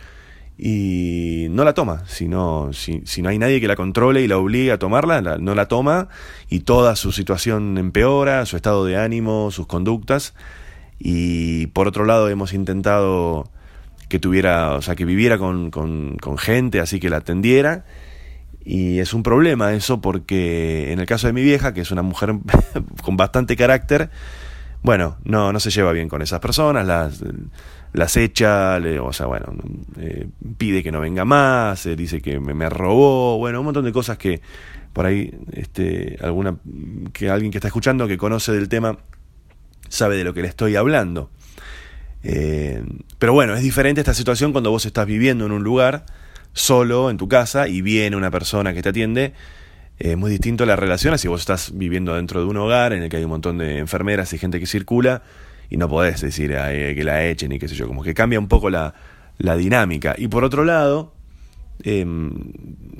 [0.62, 2.04] y no la toma.
[2.06, 5.54] Si no, si, no hay nadie que la controle y la obligue a tomarla, no
[5.54, 6.08] la toma
[6.50, 10.34] y toda su situación empeora, su estado de ánimo, sus conductas.
[10.98, 13.48] Y por otro lado hemos intentado
[14.10, 17.86] que tuviera, o sea, que viviera con, con, con gente, así que la atendiera.
[18.62, 22.02] Y es un problema eso porque en el caso de mi vieja, que es una
[22.02, 22.34] mujer
[23.02, 24.10] con bastante carácter,
[24.82, 27.22] bueno, no, no se lleva bien con esas personas, las,
[27.92, 29.52] las echa, le, o sea, bueno,
[29.98, 33.92] eh, pide que no venga más, eh, dice que me, robó, bueno, un montón de
[33.92, 34.40] cosas que
[34.92, 36.56] por ahí, este, alguna,
[37.12, 38.98] que alguien que está escuchando, que conoce del tema,
[39.88, 41.30] sabe de lo que le estoy hablando.
[42.22, 42.82] Eh,
[43.18, 46.06] pero bueno, es diferente esta situación cuando vos estás viviendo en un lugar,
[46.52, 49.34] solo, en tu casa, y viene una persona que te atiende
[50.00, 53.02] es muy distinto la relación a si vos estás viviendo dentro de un hogar en
[53.02, 55.22] el que hay un montón de enfermeras y gente que circula
[55.68, 58.48] y no podés decir que la echen y qué sé yo, como que cambia un
[58.48, 58.94] poco la,
[59.38, 60.14] dinámica.
[60.16, 61.12] Y por otro lado,
[61.82, 62.32] em,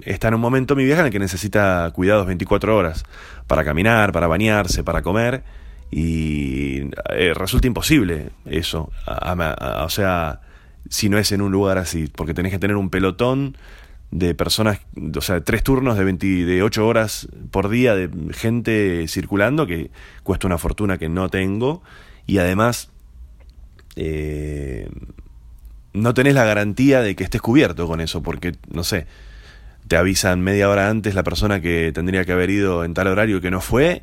[0.05, 3.05] está en un momento mi vieja en el que necesita cuidados 24 horas
[3.47, 5.43] para caminar, para bañarse, para comer
[5.91, 8.93] y eh, resulta imposible eso.
[9.07, 10.41] o sea,
[10.91, 13.57] si no es en un lugar así, porque tenés que tener un pelotón
[14.11, 14.81] de personas,
[15.17, 19.91] o sea, tres turnos de 28 horas por día de gente circulando, que
[20.23, 21.83] cuesta una fortuna que no tengo,
[22.27, 22.91] y además
[23.97, 24.89] eh,
[25.93, 29.07] no tenés la garantía de que estés cubierto con eso, porque, no sé,
[29.87, 33.41] te avisan media hora antes la persona que tendría que haber ido en tal horario
[33.41, 34.03] que no fue,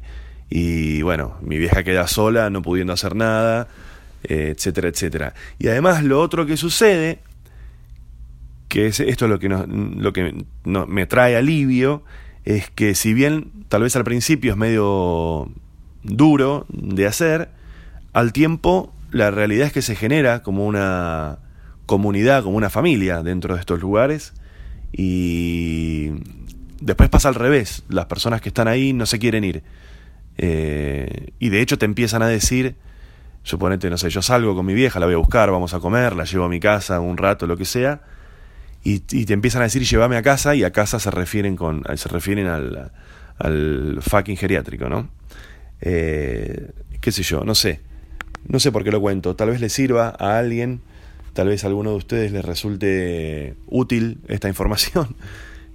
[0.50, 3.68] y bueno, mi vieja queda sola, no pudiendo hacer nada,
[4.24, 5.34] eh, etcétera, etcétera.
[5.60, 7.20] Y además lo otro que sucede
[8.68, 12.04] que es, esto es lo que, lo que me trae alivio,
[12.46, 15.50] es que si bien tal vez al principio es medio
[16.04, 17.50] duro de hacer,
[18.14, 21.40] al tiempo la realidad es que se genera como una
[21.86, 24.34] comunidad, como una familia dentro de estos lugares
[24.92, 26.12] y
[26.82, 29.64] después pasa al revés, las personas que están ahí no se quieren ir.
[30.38, 32.76] Eh, y de hecho te empiezan a decir,
[33.44, 36.16] Suponete, no sé, yo salgo con mi vieja, la voy a buscar, vamos a comer,
[36.16, 38.02] la llevo a mi casa un rato, lo que sea,
[38.96, 42.08] y, te empiezan a decir llévame a casa, y a casa se refieren, con, se
[42.08, 42.92] refieren al,
[43.38, 45.10] al fucking geriátrico, ¿no?
[45.82, 46.72] Eh,
[47.02, 47.82] qué sé yo, no sé.
[48.48, 49.36] No sé por qué lo cuento.
[49.36, 50.80] Tal vez le sirva a alguien,
[51.34, 55.16] tal vez a alguno de ustedes les resulte útil esta información.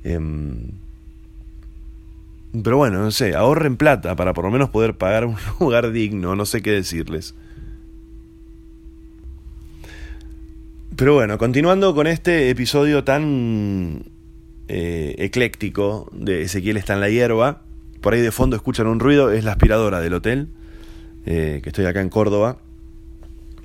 [0.04, 0.72] Em,
[2.64, 6.34] pero bueno, no sé, ahorren plata para por lo menos poder pagar un lugar digno,
[6.34, 7.36] no sé qué decirles.
[10.96, 14.04] Pero bueno, continuando con este episodio tan
[14.68, 17.62] eh, ecléctico de Ezequiel está en la hierba,
[18.02, 20.48] por ahí de fondo escuchan un ruido, es la aspiradora del hotel,
[21.24, 22.58] eh, que estoy acá en Córdoba.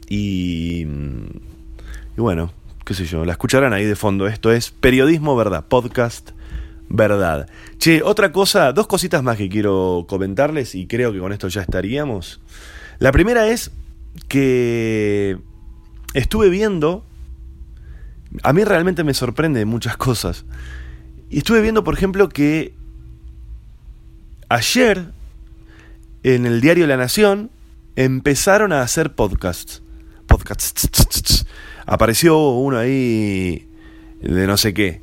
[0.07, 2.53] Y, y bueno,
[2.85, 4.27] qué sé yo, la escucharán ahí de fondo.
[4.27, 6.31] Esto es Periodismo Verdad, podcast
[6.87, 7.49] verdad.
[7.77, 11.61] Che, otra cosa, dos cositas más que quiero comentarles y creo que con esto ya
[11.61, 12.39] estaríamos.
[12.99, 13.71] La primera es
[14.29, 15.37] que
[16.13, 17.03] estuve viendo,
[18.43, 20.45] a mí realmente me sorprende muchas cosas.
[21.29, 22.73] Y estuve viendo, por ejemplo, que
[24.49, 25.05] ayer
[26.23, 27.51] en el diario La Nación
[27.95, 29.81] empezaron a hacer podcasts.
[30.27, 31.45] Podcasts.
[31.85, 33.67] Apareció uno ahí
[34.21, 35.01] de no sé qué.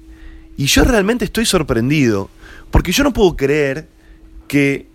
[0.57, 2.31] Y yo realmente estoy sorprendido,
[2.71, 3.89] porque yo no puedo creer
[4.47, 4.87] que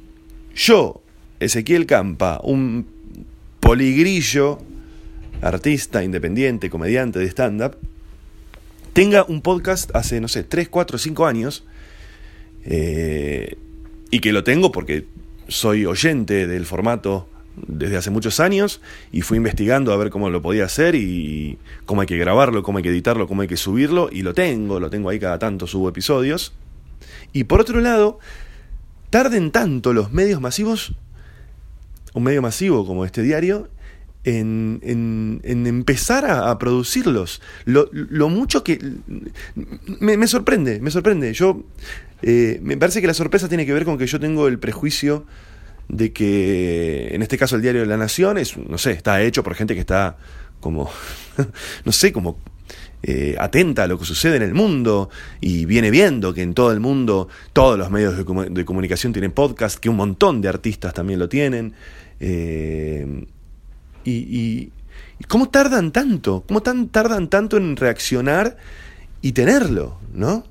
[0.56, 1.02] yo,
[1.40, 2.88] Ezequiel Campa, un
[3.60, 4.60] poligrillo,
[5.42, 7.78] artista independiente, comediante de stand-up,
[8.94, 11.66] tenga un podcast hace, no sé, 3, 4, 5 años,
[12.66, 13.58] eh,
[14.12, 15.06] y que lo tengo porque
[15.48, 17.28] soy oyente del formato
[17.68, 18.82] desde hace muchos años
[19.12, 22.78] y fui investigando a ver cómo lo podía hacer y cómo hay que grabarlo, cómo
[22.78, 25.68] hay que editarlo, cómo hay que subirlo y lo tengo, lo tengo ahí cada tanto,
[25.68, 26.54] subo episodios.
[27.34, 28.20] Y por otro lado,
[29.10, 30.94] tarden tanto los medios masivos,
[32.14, 33.70] un medio masivo como este diario,
[34.38, 37.42] en, en, empezar a, producirlos.
[37.66, 38.80] Lo, mucho que...
[40.00, 41.34] Me, me, sorprende, me sorprende.
[41.34, 41.64] Yo...
[42.22, 45.26] Eh, me parece que la sorpresa tiene que ver con que yo tengo el prejuicio
[45.88, 49.42] de que en este caso el diario de la Nación es, no sé, está hecho
[49.42, 50.18] por gente que está
[50.60, 50.90] como,
[51.86, 52.38] no sé, como
[53.02, 55.10] eh, atenta a lo que sucede en el mundo
[55.40, 59.80] y viene viendo que en todo el mundo todos los medios de, comunicación tienen podcast,
[59.80, 61.74] que un montón de artistas también lo tienen.
[62.20, 63.26] Eh,
[64.04, 64.72] y, y,
[65.28, 66.44] cómo tardan tanto?
[66.48, 68.58] ¿Cómo tan, tardan tanto en reaccionar
[69.22, 70.00] y tenerlo?
[70.14, 70.46] ¿No?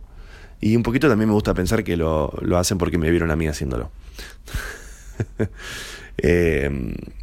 [0.61, 3.37] Y un poquito también me gusta pensar que lo, lo hacen porque me vieron a
[3.37, 3.91] mí haciéndolo.
[6.21, 6.69] Eh,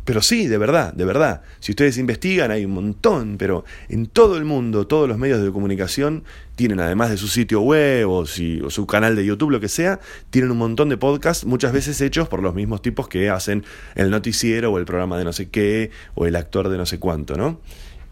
[0.05, 1.41] pero sí, de verdad, de verdad.
[1.59, 5.51] Si ustedes investigan, hay un montón, pero en todo el mundo, todos los medios de
[5.51, 6.23] comunicación
[6.55, 10.51] tienen, además de su sitio web o, su canal de YouTube, lo que sea, tienen
[10.51, 13.65] un montón de podcasts, muchas veces hechos por los mismos tipos que hacen
[13.95, 16.99] el noticiero o el programa de no sé qué o el actor de no sé
[16.99, 17.59] cuánto, ¿no?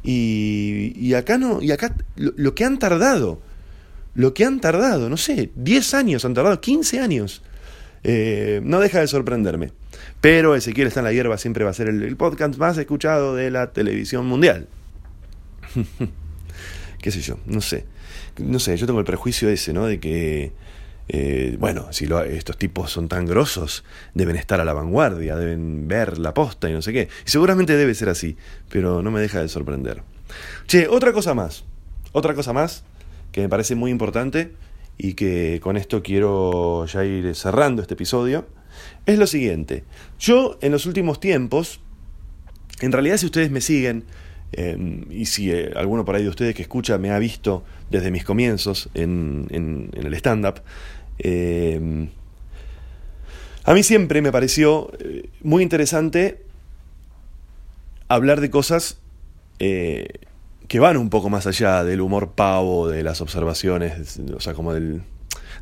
[0.03, 3.39] Y, acá no, y acá lo, lo que han tardado,
[4.15, 7.41] lo que han tardado, no sé, 10 años han tardado, 15 años
[8.03, 9.71] eh, no deja de sorprenderme.
[10.23, 13.51] Pero Ezequiel está en la hierba, siempre va a ser el, podcast más escuchado de
[13.51, 14.69] la televisión mundial.
[17.01, 17.39] ¿Qué sé yo?
[17.45, 17.83] No sé.
[18.37, 19.85] No sé, yo tengo el prejuicio ese, ¿no?
[19.85, 20.53] De que,
[21.09, 26.17] eh, bueno, si estos tipos son tan grosos, deben estar a la vanguardia, deben ver
[26.19, 27.09] la posta y no sé qué.
[27.27, 28.37] Y seguramente debe ser así,
[28.69, 30.03] pero no me deja de sorprender.
[30.67, 31.65] Che, otra cosa más.
[32.13, 32.85] Otra cosa más
[33.33, 34.53] que me parece muy importante
[34.97, 38.47] y que con esto quiero ya ir cerrando este episodio,
[39.05, 39.83] es lo siguiente.
[40.19, 41.79] Yo en los últimos tiempos,
[42.81, 44.05] en realidad si ustedes me siguen,
[44.51, 48.11] em, y si eh, alguno por ahí de ustedes que escucha me ha visto desde
[48.11, 50.61] mis comienzos en, en, el stand-up,
[51.19, 52.09] em,
[53.65, 56.43] a mí siempre me pareció eh, muy interesante
[58.09, 58.97] hablar de cosas
[59.59, 60.07] eh,
[60.67, 64.73] que van un poco más allá del humor pavo, de las observaciones, o sea, como
[64.73, 65.03] del,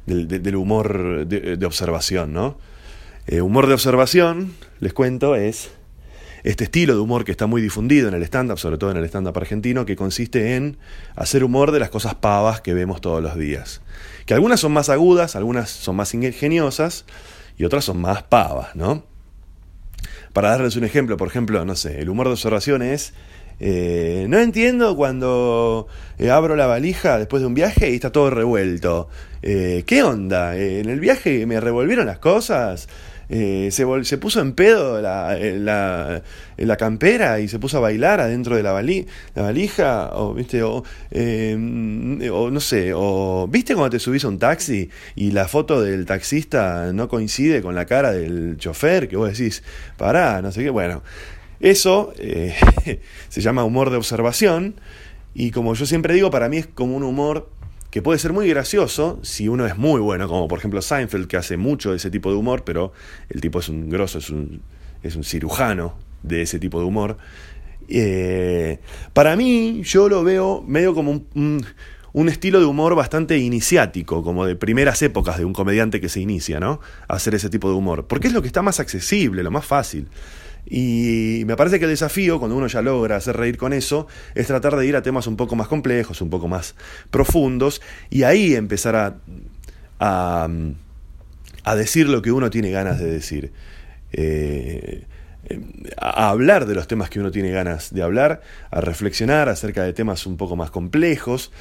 [0.05, 2.57] del, humor de, observación, ¿no?
[3.27, 5.69] Eh, humor de observación, les cuento, es
[6.43, 9.05] este estilo de humor que está muy difundido en el stand-up, sobre todo en el
[9.05, 10.77] stand-up argentino, que consiste en
[11.15, 13.81] hacer humor de las cosas pavas que vemos todos los días.
[14.25, 17.05] Que algunas son más agudas, algunas son más ingeniosas
[17.57, 19.03] y otras son más pavas, ¿no?
[20.33, 23.13] Para darles un ejemplo, por ejemplo, no sé, el humor de observación es
[23.63, 28.31] eh, no entiendo cuando eh, abro la valija después de un viaje y está todo
[28.31, 29.07] revuelto.
[29.43, 30.57] Eh, ¿Qué onda?
[30.57, 32.89] en el viaje me revolvieron las cosas.
[33.31, 33.71] Se,
[34.03, 36.21] se, puso en pedo la, la,
[36.57, 40.61] la, campera y se puso a bailar adentro de la, la valija, o, ¿viste?
[40.63, 40.83] O,
[42.51, 46.91] no sé, o ¿viste cuando te subís a un taxi y la foto del taxista
[46.93, 49.07] no coincide con la cara del chofer?
[49.07, 49.63] Que vos decís,
[49.95, 51.01] pará, no sé qué, bueno.
[51.61, 52.53] eso eh,
[53.29, 54.75] se llama humor de observación
[55.33, 57.49] y como yo siempre digo, para mí es como un humor
[57.91, 61.37] que puede ser muy gracioso si uno es muy bueno, como por ejemplo Seinfeld, que
[61.37, 62.93] hace mucho de ese tipo de humor, pero
[63.29, 64.61] el tipo es un grosso, es un,
[65.03, 67.17] es un cirujano de ese tipo de humor.
[67.89, 68.79] Eh,
[69.11, 71.65] para mí, yo lo veo medio como un,
[72.13, 76.21] un, estilo de humor bastante iniciático, como de primeras épocas de un comediante que se
[76.21, 76.79] inicia, ¿no?
[77.09, 78.07] A hacer ese tipo de humor.
[78.07, 80.07] Porque es lo que está más accesible, lo más fácil.
[80.65, 84.47] Y me parece que el desafío, cuando uno ya logra hacer reír con eso, es
[84.47, 86.75] tratar de ir a temas un poco más complejos, un poco más
[87.09, 90.47] profundos, y ahí empezar a,
[91.63, 93.51] a, decir lo que uno tiene ganas de decir.
[94.13, 95.05] Eh,
[95.97, 99.91] a hablar de los temas que uno tiene ganas de hablar, a reflexionar acerca de
[99.91, 101.51] temas un poco más complejos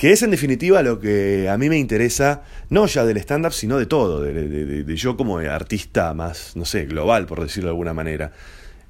[0.00, 3.76] que es en definitiva lo que a mí me interesa, no ya del stand-up, sino
[3.76, 8.32] de todo, de, yo como artista más, no sé, global, por decirlo de alguna manera.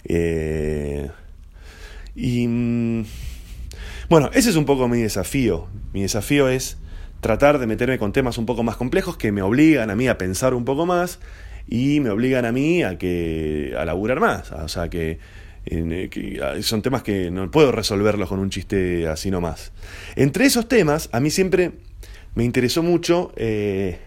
[0.05, 1.11] Eh,
[2.15, 3.05] y mm,
[4.09, 5.67] bueno, ese es un poco mi desafío.
[5.93, 6.77] Mi desafío es
[7.21, 10.17] tratar de meterme con temas un poco más complejos que me obligan a mí a
[10.17, 11.19] pensar un poco más
[11.67, 15.19] y me obligan a mí a que a laburar más, o sea que
[15.67, 19.73] eh, ah, son temas que no puedo resolverlos con un chiste así nomás.
[20.17, 21.73] Entre esos temas, a mí siempre
[22.35, 23.99] me interesó mucho eh,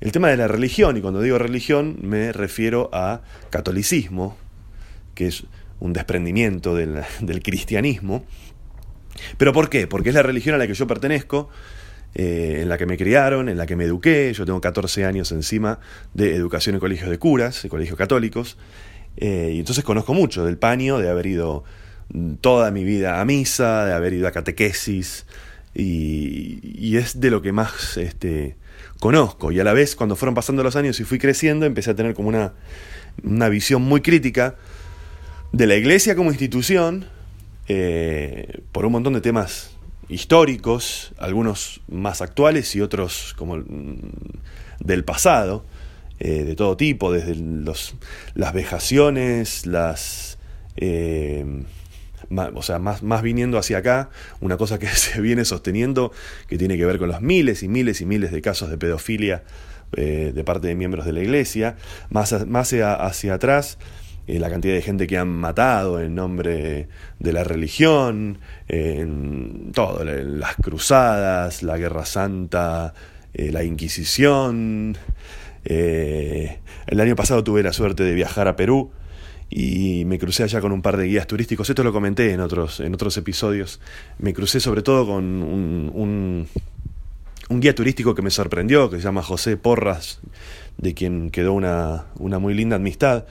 [0.00, 4.36] el tema de la religión, y cuando digo religión me refiero a catolicismo,
[5.14, 5.44] que es
[5.80, 7.02] un desprendimiento del,
[7.42, 8.24] cristianismo.
[9.36, 9.86] ¿Pero por qué?
[9.86, 11.50] Porque es la religión a la que yo pertenezco,
[12.14, 14.32] eh, en la que me criaron, en la que me eduqué.
[14.32, 15.80] Yo tengo 14 años encima
[16.14, 18.56] de educación en colegios de curas, en colegios católicos.
[19.16, 21.64] Eh, y entonces conozco mucho del paño, de haber ido
[22.40, 25.26] toda mi vida a misa, de haber ido a catequesis,
[25.74, 28.56] y, es de lo que más este,
[28.98, 29.52] conozco.
[29.52, 32.14] Y a la vez, cuando fueron pasando los años y fui creciendo, empecé a tener
[32.14, 32.52] como una,
[33.22, 34.56] una visión muy crítica
[35.52, 37.06] de la iglesia como institución,
[37.68, 39.70] eh, por un montón de temas
[40.08, 43.62] históricos, algunos más actuales y otros como
[44.80, 45.64] del pasado.
[46.22, 47.94] Eh, de todo tipo, desde los,
[48.34, 50.38] las vejaciones, las...
[50.76, 51.64] Eh,
[52.54, 54.10] o sea, más, más viniendo hacia acá,
[54.40, 56.12] una cosa que se viene sosteniendo,
[56.46, 59.42] que tiene que ver con los miles y miles y miles de casos de pedofilia
[59.96, 61.76] eh, de parte de miembros de la iglesia,
[62.10, 63.78] más, más hacia, atrás,
[64.26, 66.86] la cantidad de gente que han matado en nombre
[67.18, 72.94] de la religión, en todo, las cruzadas, la guerra santa,
[73.32, 74.96] la Inquisición,
[75.64, 78.90] eh, el año pasado tuve la suerte de viajar a Perú
[79.48, 81.68] y me crucé allá con un par de guías turísticos.
[81.68, 83.80] Esto lo comenté en otros, en otros episodios.
[84.18, 86.46] Me crucé sobre todo con un,
[87.48, 90.20] guía turístico que me sorprendió, que se llama José Porras,
[90.78, 93.24] de quien quedó una muy linda amistad.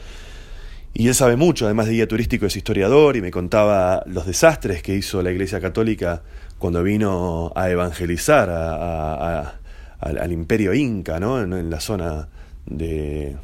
[0.94, 4.82] Y él sabe mucho, además de guía turístico, es historiador y me contaba los desastres
[4.82, 6.24] que hizo la Iglesia Católica
[6.58, 9.59] cuando vino a evangelizar a
[10.00, 11.42] al, imperio inca, ¿no?
[11.42, 12.30] En, la zona
[12.66, 13.36] de,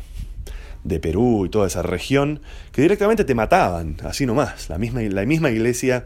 [0.83, 2.41] de, Perú y toda esa región,
[2.71, 6.05] que directamente te mataban, así nomás, la misma, la misma iglesia,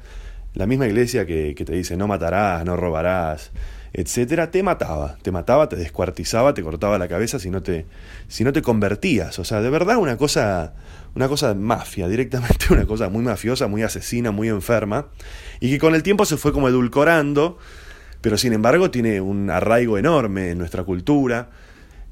[0.54, 3.52] la misma iglesia que, que te dice no matarás, no robarás,
[3.94, 7.86] etcétera, te mataba, te mataba, te descuartizaba, te cortaba la cabeza si no te,
[8.28, 9.40] si no te convertías.
[9.40, 10.74] O sea, de verdad una cosa,
[11.16, 15.08] una cosa mafia, directamente una cosa muy mafiosa, muy asesina, muy enferma,
[15.60, 17.58] y que con el tiempo se fue como edulcorando
[18.22, 21.50] pero sin embargo tiene un arraigo enorme en nuestra cultura.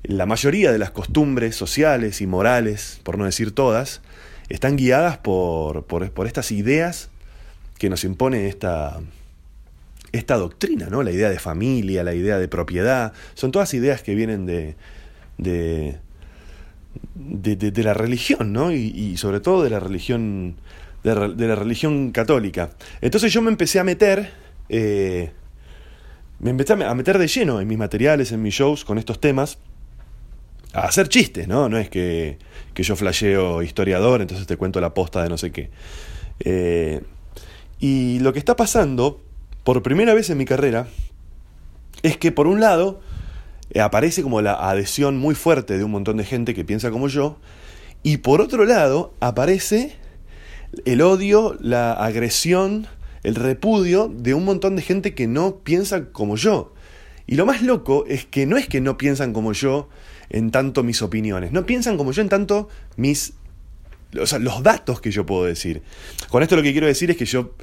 [0.03, 4.01] La mayoría de las costumbres sociales y morales, por no decir todas,
[4.49, 7.10] están guiadas por, por, estas ideas
[7.78, 8.99] que nos impone esta,
[10.14, 11.03] esta doctrina, ¿no?
[11.03, 14.76] La idea de familia, la idea de propiedad, son todas ideas que vienen de,
[15.38, 15.97] de,
[17.16, 18.72] de, la religión, ¿no?
[18.72, 20.55] Y, sobre todo de la religión,
[21.03, 22.70] de, la religión católica.
[23.01, 24.32] Entonces yo me empecé a meter
[24.70, 25.32] eh,
[26.39, 29.57] me empecé a meter de lleno en mis materiales, en mis shows con estos temas,
[30.73, 31.69] a hacer chistes, ¿no?
[31.69, 32.38] No es que,
[32.75, 35.71] yo flasheo historiador, entonces te cuento la posta de no sé qué.
[36.39, 37.01] Eh,
[37.79, 39.21] y lo que está pasando,
[39.63, 40.88] por primera vez en mi carrera,
[42.03, 43.01] es que por un lado
[43.71, 47.07] eh, aparece como la adhesión muy fuerte de un montón de gente que piensa como
[47.07, 47.38] yo,
[48.03, 49.95] y por otro lado aparece
[50.85, 52.88] el odio, la agresión,
[53.28, 56.73] el repudio de un montón de gente que no piensa como yo.
[57.25, 59.89] Y lo más loco es que no es que no piensan como yo
[60.30, 63.34] en tanto mis opiniones, no piensan como yo en tanto mis...
[64.17, 65.82] O sea, los datos que yo puedo decir.
[66.30, 67.53] Con esto lo que quiero decir es que yo,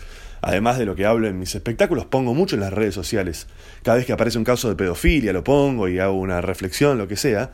[0.42, 3.46] además de lo que hablo en mis espectáculos, pongo mucho en las redes sociales.
[3.82, 7.08] Cada vez que aparece un caso de pedofilia lo pongo y hago una reflexión, lo
[7.08, 7.52] que sea.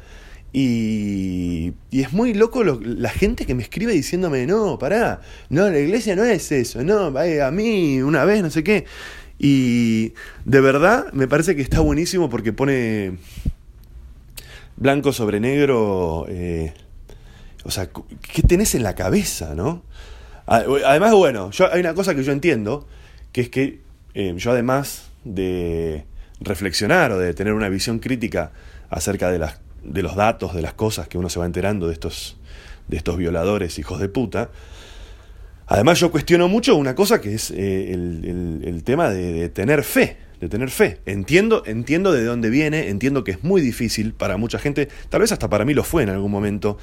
[0.53, 5.69] Y, y es muy loco lo- la gente que me escribe diciéndome, no, pará, no,
[5.71, 8.85] la iglesia no es eso, no, vaya, a mí una vez, no sé qué.
[9.39, 10.13] Y
[10.45, 13.19] de verdad me parece que está buenísimo porque pone
[14.77, 16.73] blanco sobre negro, eh,
[17.65, 17.89] o sea,
[18.33, 19.83] ¿qué tenés en la cabeza, no?
[20.47, 22.89] Además, bueno, yo, hay una cosa que yo entiendo,
[23.33, 23.81] que es que
[24.15, 26.05] eh, yo además de
[26.41, 28.51] reflexionar o de tener una visión crítica
[28.89, 31.95] acerca de, las, de los datos, de las cosas que uno se va enterando de
[31.95, 32.37] estos,
[32.89, 34.51] de estos violadores hijos de puta,
[35.67, 39.85] además yo cuestiono mucho una cosa que es eh, el, el- tema de, de tener
[39.85, 40.99] fe, de tener fe.
[41.07, 45.33] Entiendo, entiendo de dónde viene, entiendo que es muy difícil para mucha gente, tal vez
[45.33, 46.77] hasta para mí lo fue en algún momento,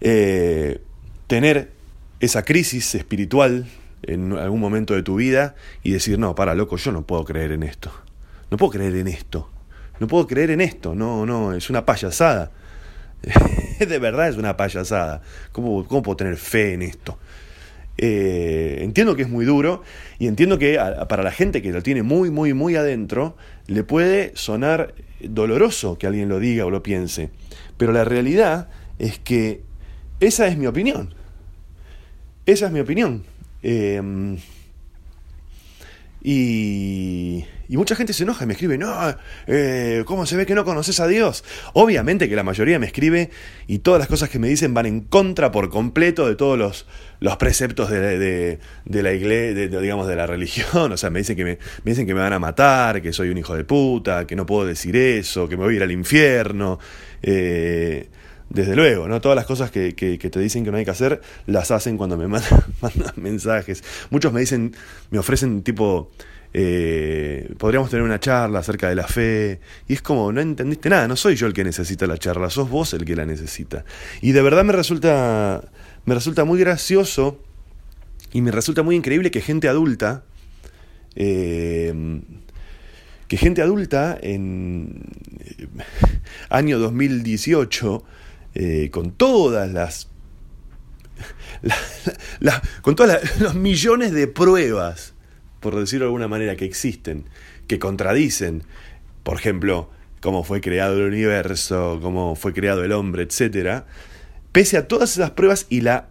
[0.00, 0.80] eh,
[1.26, 1.72] tener
[2.20, 3.66] esa crisis espiritual
[4.02, 7.52] en algún momento de tu vida y decir, no, para, loco, yo no puedo creer
[7.52, 7.90] en esto.
[8.50, 9.50] No puedo creer en esto.
[10.00, 10.94] No puedo creer en esto.
[10.94, 12.50] No, no, es una payasada.
[13.78, 15.22] de verdad es una payasada.
[15.52, 17.18] ¿Cómo, cómo puedo tener fe en esto?
[18.00, 19.82] Eh, entiendo que es muy duro
[20.20, 20.78] y entiendo que
[21.08, 23.36] para la gente que lo tiene muy, muy, muy adentro,
[23.66, 27.30] le puede sonar doloroso que alguien lo diga o lo piense.
[27.76, 28.68] Pero la realidad
[29.00, 29.62] es que
[30.20, 31.14] esa es mi opinión.
[32.46, 33.24] Esa es mi opinión.
[33.62, 34.00] Eh,
[36.22, 38.92] y, y mucha gente se enoja y me escribe, no,
[39.46, 41.44] eh, ¿cómo se ve que no conoces a Dios?
[41.74, 43.30] Obviamente que la mayoría me escribe
[43.66, 46.86] y todas las cosas que me dicen van en contra por completo de todos los,
[47.20, 50.92] los preceptos de, de- de la iglesia, digamos, de la religión.
[50.92, 53.28] O sea, me dicen, que me, me dicen que me van a matar, que soy
[53.30, 55.92] un hijo de puta, que no puedo decir eso, que me voy a ir al
[55.92, 56.78] infierno.
[57.22, 58.08] Eh,
[58.50, 59.20] desde luego, ¿no?
[59.20, 62.16] Todas las cosas que, que- te dicen que no hay que hacer, las hacen cuando
[62.16, 62.62] me mandan,
[63.16, 63.82] mensajes.
[64.10, 64.74] Muchos me dicen,
[65.10, 66.10] me ofrecen tipo,
[66.54, 69.60] eh, podríamos tener una charla acerca de la fe.
[69.86, 72.70] Y es como, no entendiste nada, no soy yo el que necesita la charla, sos
[72.70, 73.84] vos el que la necesita.
[74.22, 75.62] Y de verdad me resulta,
[76.06, 77.42] me resulta muy gracioso
[78.32, 80.24] y me resulta muy increíble que gente adulta,
[81.16, 82.20] eh,
[83.26, 85.02] que gente adulta en
[85.40, 85.66] eh,
[86.48, 88.04] año 2018,
[88.58, 90.08] eh, con todas las,
[91.62, 91.76] la-
[92.40, 95.14] la- con todos los millones de pruebas,
[95.60, 97.24] por decirlo de alguna manera, que existen,
[97.66, 98.64] que contradicen,
[99.22, 99.90] por ejemplo,
[100.20, 103.86] cómo fue creado el universo, cómo fue creado el hombre, etcétera,
[104.52, 106.08] pese a todas esas pruebas y la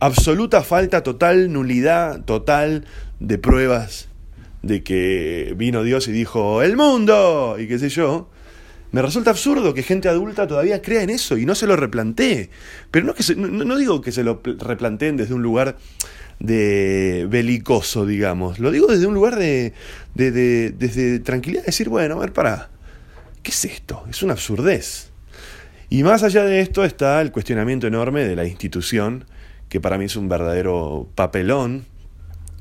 [0.00, 2.86] absoluta falta total, nulidad total
[3.20, 4.08] de pruebas
[4.62, 8.30] de que vino Dios y dijo el mundo y qué sé yo,
[8.94, 12.48] me resulta absurdo que gente adulta todavía crea en eso y no se lo replantee.
[12.92, 15.76] Pero no, que se- no, digo que se lo pl- replanteen desde un lugar
[16.38, 18.60] de belicoso, digamos.
[18.60, 19.72] Lo digo desde un lugar de,
[20.14, 22.70] de, de- desde tranquilidad, decir, bueno, a ver, para,
[23.42, 24.04] ¿qué es esto?
[24.08, 25.10] Es una absurdez.
[25.90, 29.24] Y más allá de esto está el cuestionamiento enorme de la institución,
[29.68, 31.84] que para mí es un verdadero papelón,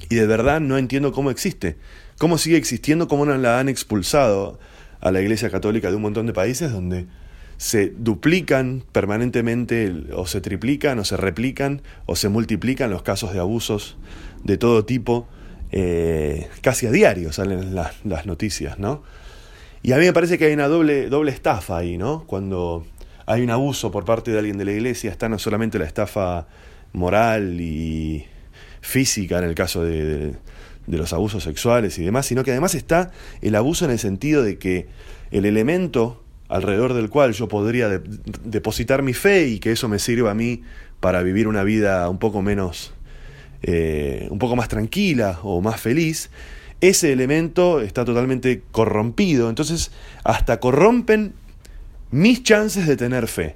[0.09, 1.77] y de verdad no entiendo cómo existe.
[2.17, 3.07] ¿Cómo sigue existiendo?
[3.07, 4.59] ¿Cómo no la han expulsado
[5.03, 7.05] a la Iglesia Católica de un montón de países donde
[7.57, 13.39] se duplican permanentemente o se triplican o se replican o se multiplican los casos de
[13.39, 13.97] abusos
[14.43, 15.27] de todo tipo?
[15.75, 19.01] eh, casi a diario salen las, las noticias, ¿no?
[19.81, 22.25] Y a mí me parece que hay una doble, doble estafa ahí, ¿no?
[22.27, 22.85] Cuando
[23.25, 26.45] hay un abuso por parte de alguien de la iglesia, está no solamente la estafa
[26.93, 28.23] moral y
[28.81, 30.35] física en el caso de-
[30.87, 33.11] de los abusos sexuales y demás, sino que además está
[33.41, 34.87] el abuso en el sentido de que
[35.31, 38.01] el elemento alrededor del cual yo podría de-
[38.43, 40.61] depositar mi fe y que eso me sirva a mí
[40.99, 42.93] para vivir una vida un poco menos
[43.63, 46.29] eh, un poco más tranquila o más feliz,
[46.81, 49.47] ese elemento está totalmente corrompido.
[49.49, 49.91] Entonces,
[50.25, 51.33] hasta corrompen
[52.11, 53.55] mis chances de tener fe.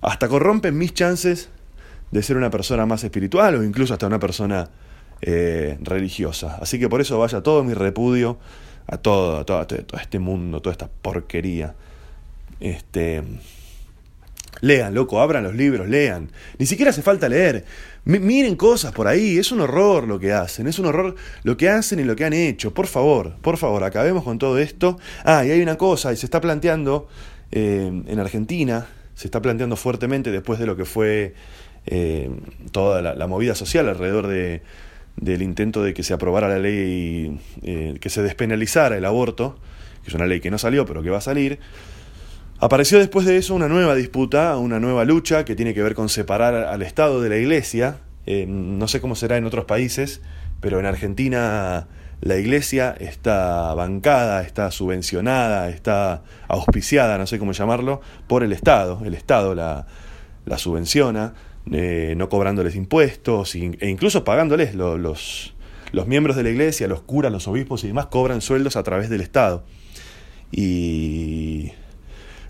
[0.00, 1.50] Hasta corrompen mis chances
[2.10, 4.70] de ser una persona más espiritual o incluso hasta una persona
[5.22, 6.58] eh, religiosa.
[6.60, 8.38] Así que por eso vaya todo mi repudio
[8.86, 9.66] a todo, a todo,
[10.00, 11.74] este mundo, toda esta porquería.
[12.60, 13.22] Este,
[14.62, 16.30] Lean, loco, abran los libros, lean.
[16.58, 17.64] Ni siquiera hace falta leer.
[18.04, 21.14] Mi- miren cosas por ahí, es un horror lo que hacen, es un horror
[21.44, 22.74] lo que hacen y lo que han hecho.
[22.74, 24.98] Por favor, por favor, acabemos con todo esto.
[25.24, 27.08] Ah, y hay una cosa, y se está planteando
[27.52, 31.34] eh, en Argentina, se está planteando fuertemente después de lo que fue
[31.86, 32.30] eh,
[32.72, 34.62] toda la movida social alrededor de,
[35.20, 39.58] del intento de que se aprobara la ley, eh, que se despenalizara el aborto,
[40.02, 41.58] que es una ley que no salió, pero que va a salir.
[42.58, 46.08] Apareció después de eso una nueva disputa, una nueva lucha que tiene que ver con
[46.08, 47.98] separar al Estado de la Iglesia.
[48.26, 50.20] Eh, no sé cómo será en otros países,
[50.60, 51.88] pero en Argentina
[52.20, 59.00] la iglesia está bancada, está subvencionada, está auspiciada, no sé cómo llamarlo, por el Estado.
[59.04, 59.86] El Estado la,
[60.44, 61.32] la subvenciona,
[61.70, 65.54] eh, no cobrándoles impuestos e incluso pagándoles los,
[65.92, 69.10] los miembros de la iglesia, los curas, los obispos y demás cobran sueldos a través
[69.10, 69.64] del Estado.
[70.52, 71.72] Y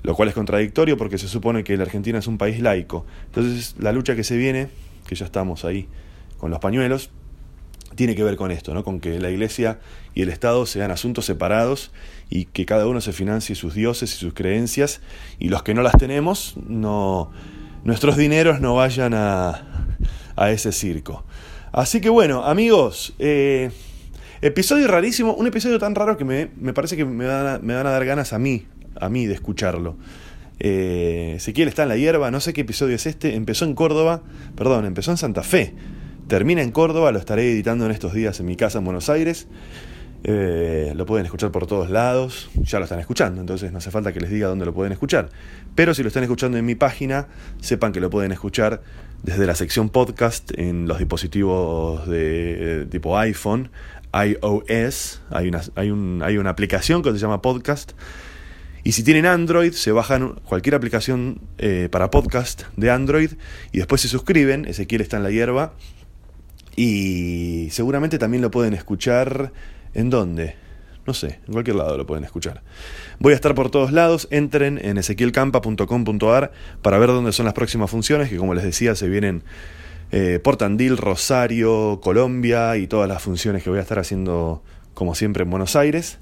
[0.03, 3.05] lo cual es contradictorio porque se supone que la Argentina es un país laico.
[3.27, 4.69] Entonces la lucha que se viene,
[5.07, 5.89] que ya estamos ahí
[6.39, 7.11] con los pañuelos,
[7.95, 8.85] tiene que ver con esto, ¿no?
[8.85, 9.81] con que la Iglesia
[10.15, 11.91] y el Estado sean asuntos separados
[12.31, 15.01] y que cada uno se financie sus dioses y sus creencias
[15.39, 17.31] y los que no las tenemos, no,
[17.85, 19.97] nuestros dineros no vayan a,
[20.37, 21.25] a ese circo.
[21.73, 23.71] Así que bueno, amigos, eh,
[24.43, 27.75] episodio rarísimo, un episodio tan raro que me, me parece que me van, a, me
[27.75, 28.67] van, a, dar ganas a mí,
[28.99, 29.97] a mí de escucharlo.
[30.59, 34.23] Eh, Ezequiel está en la hierba, no sé qué episodio es este, empezó en Córdoba,
[34.57, 35.75] perdón, empezó en Santa Fe,
[36.27, 39.47] termina en Córdoba, lo estaré editando en estos días en mi casa en Buenos Aires.
[40.23, 44.13] Eh, lo pueden escuchar por todos lados, ya lo están escuchando, entonces no hace falta
[44.13, 45.31] que les diga dónde lo pueden escuchar.
[45.75, 47.29] Pero si lo están escuchando en mi página,
[47.61, 48.83] sepan que lo pueden escuchar
[49.23, 53.71] desde la sección podcast en los dispositivos de eh, tipo iPhone,
[54.13, 57.93] iOS, hay una, hay, un, hay una aplicación que se llama podcast.
[58.83, 63.33] Y si tienen Android, se bajan cualquier aplicación eh, para podcast de Android
[63.73, 65.75] y después se suscriben, Ezequiel está en la hierba.
[66.77, 69.53] Y seguramente también lo pueden escuchar
[69.95, 70.57] ¿En dónde?
[71.07, 72.63] No sé, en cualquier lado lo pueden escuchar.
[73.19, 77.91] Voy a estar por todos lados, entren en ezequielcampa.com.ar para ver dónde son las próximas
[77.91, 79.43] funciones, que como les decía se vienen
[80.13, 84.63] eh, por Tandil, Rosario, Colombia y todas las funciones que voy a estar haciendo
[84.95, 86.19] como siempre en Buenos Aires.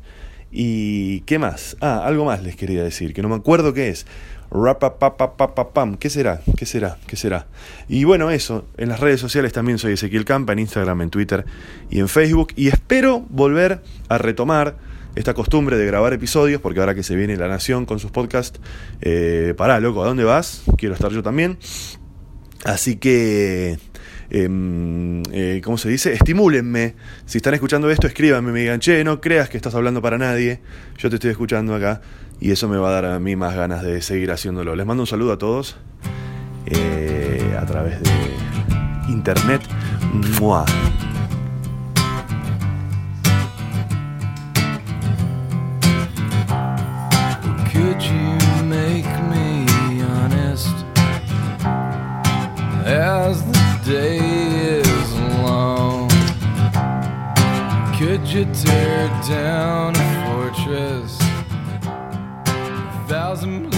[0.50, 1.76] ¿Y qué más?
[1.80, 4.06] Ah, algo más les quería decir, que no me acuerdo qué es.
[4.50, 5.96] Rapapapapapam.
[5.96, 6.40] ¿Qué será?
[6.56, 6.98] ¿Qué será?
[7.06, 7.46] ¿Qué será?
[7.88, 8.66] Y bueno, eso.
[8.76, 11.44] En las redes sociales también soy Ezequiel Campa, en Instagram, en Twitter
[11.90, 12.52] y en Facebook.
[12.56, 14.76] Y espero volver a retomar
[15.14, 18.60] esta costumbre de grabar episodios, porque ahora que se viene La Nación con sus podcasts,
[19.00, 20.62] eh, pará, loco, ¿a dónde vas?
[20.76, 21.58] Quiero estar yo también.
[22.64, 23.78] Así que
[24.30, 26.12] Em, eh, ¿cómo se dice?
[26.12, 26.94] Estimúlenme.
[27.24, 30.60] Si están escuchando esto, escríbanme, me digan, che, no creas que estás hablando para nadie,
[30.98, 32.02] yo te estoy escuchando acá
[32.40, 34.76] y eso me va a dar a mí más ganas de seguir haciéndolo.
[34.76, 35.76] Les mando un saludo a todos
[36.66, 38.10] eh, a través de
[39.08, 39.62] internet.
[40.40, 40.64] ¡Mua!
[47.72, 50.74] Could you make me honest
[52.86, 54.18] as the day
[54.80, 55.12] is
[55.42, 56.08] long?
[57.98, 61.17] Could you tear down a fortress?
[63.08, 63.77] thousand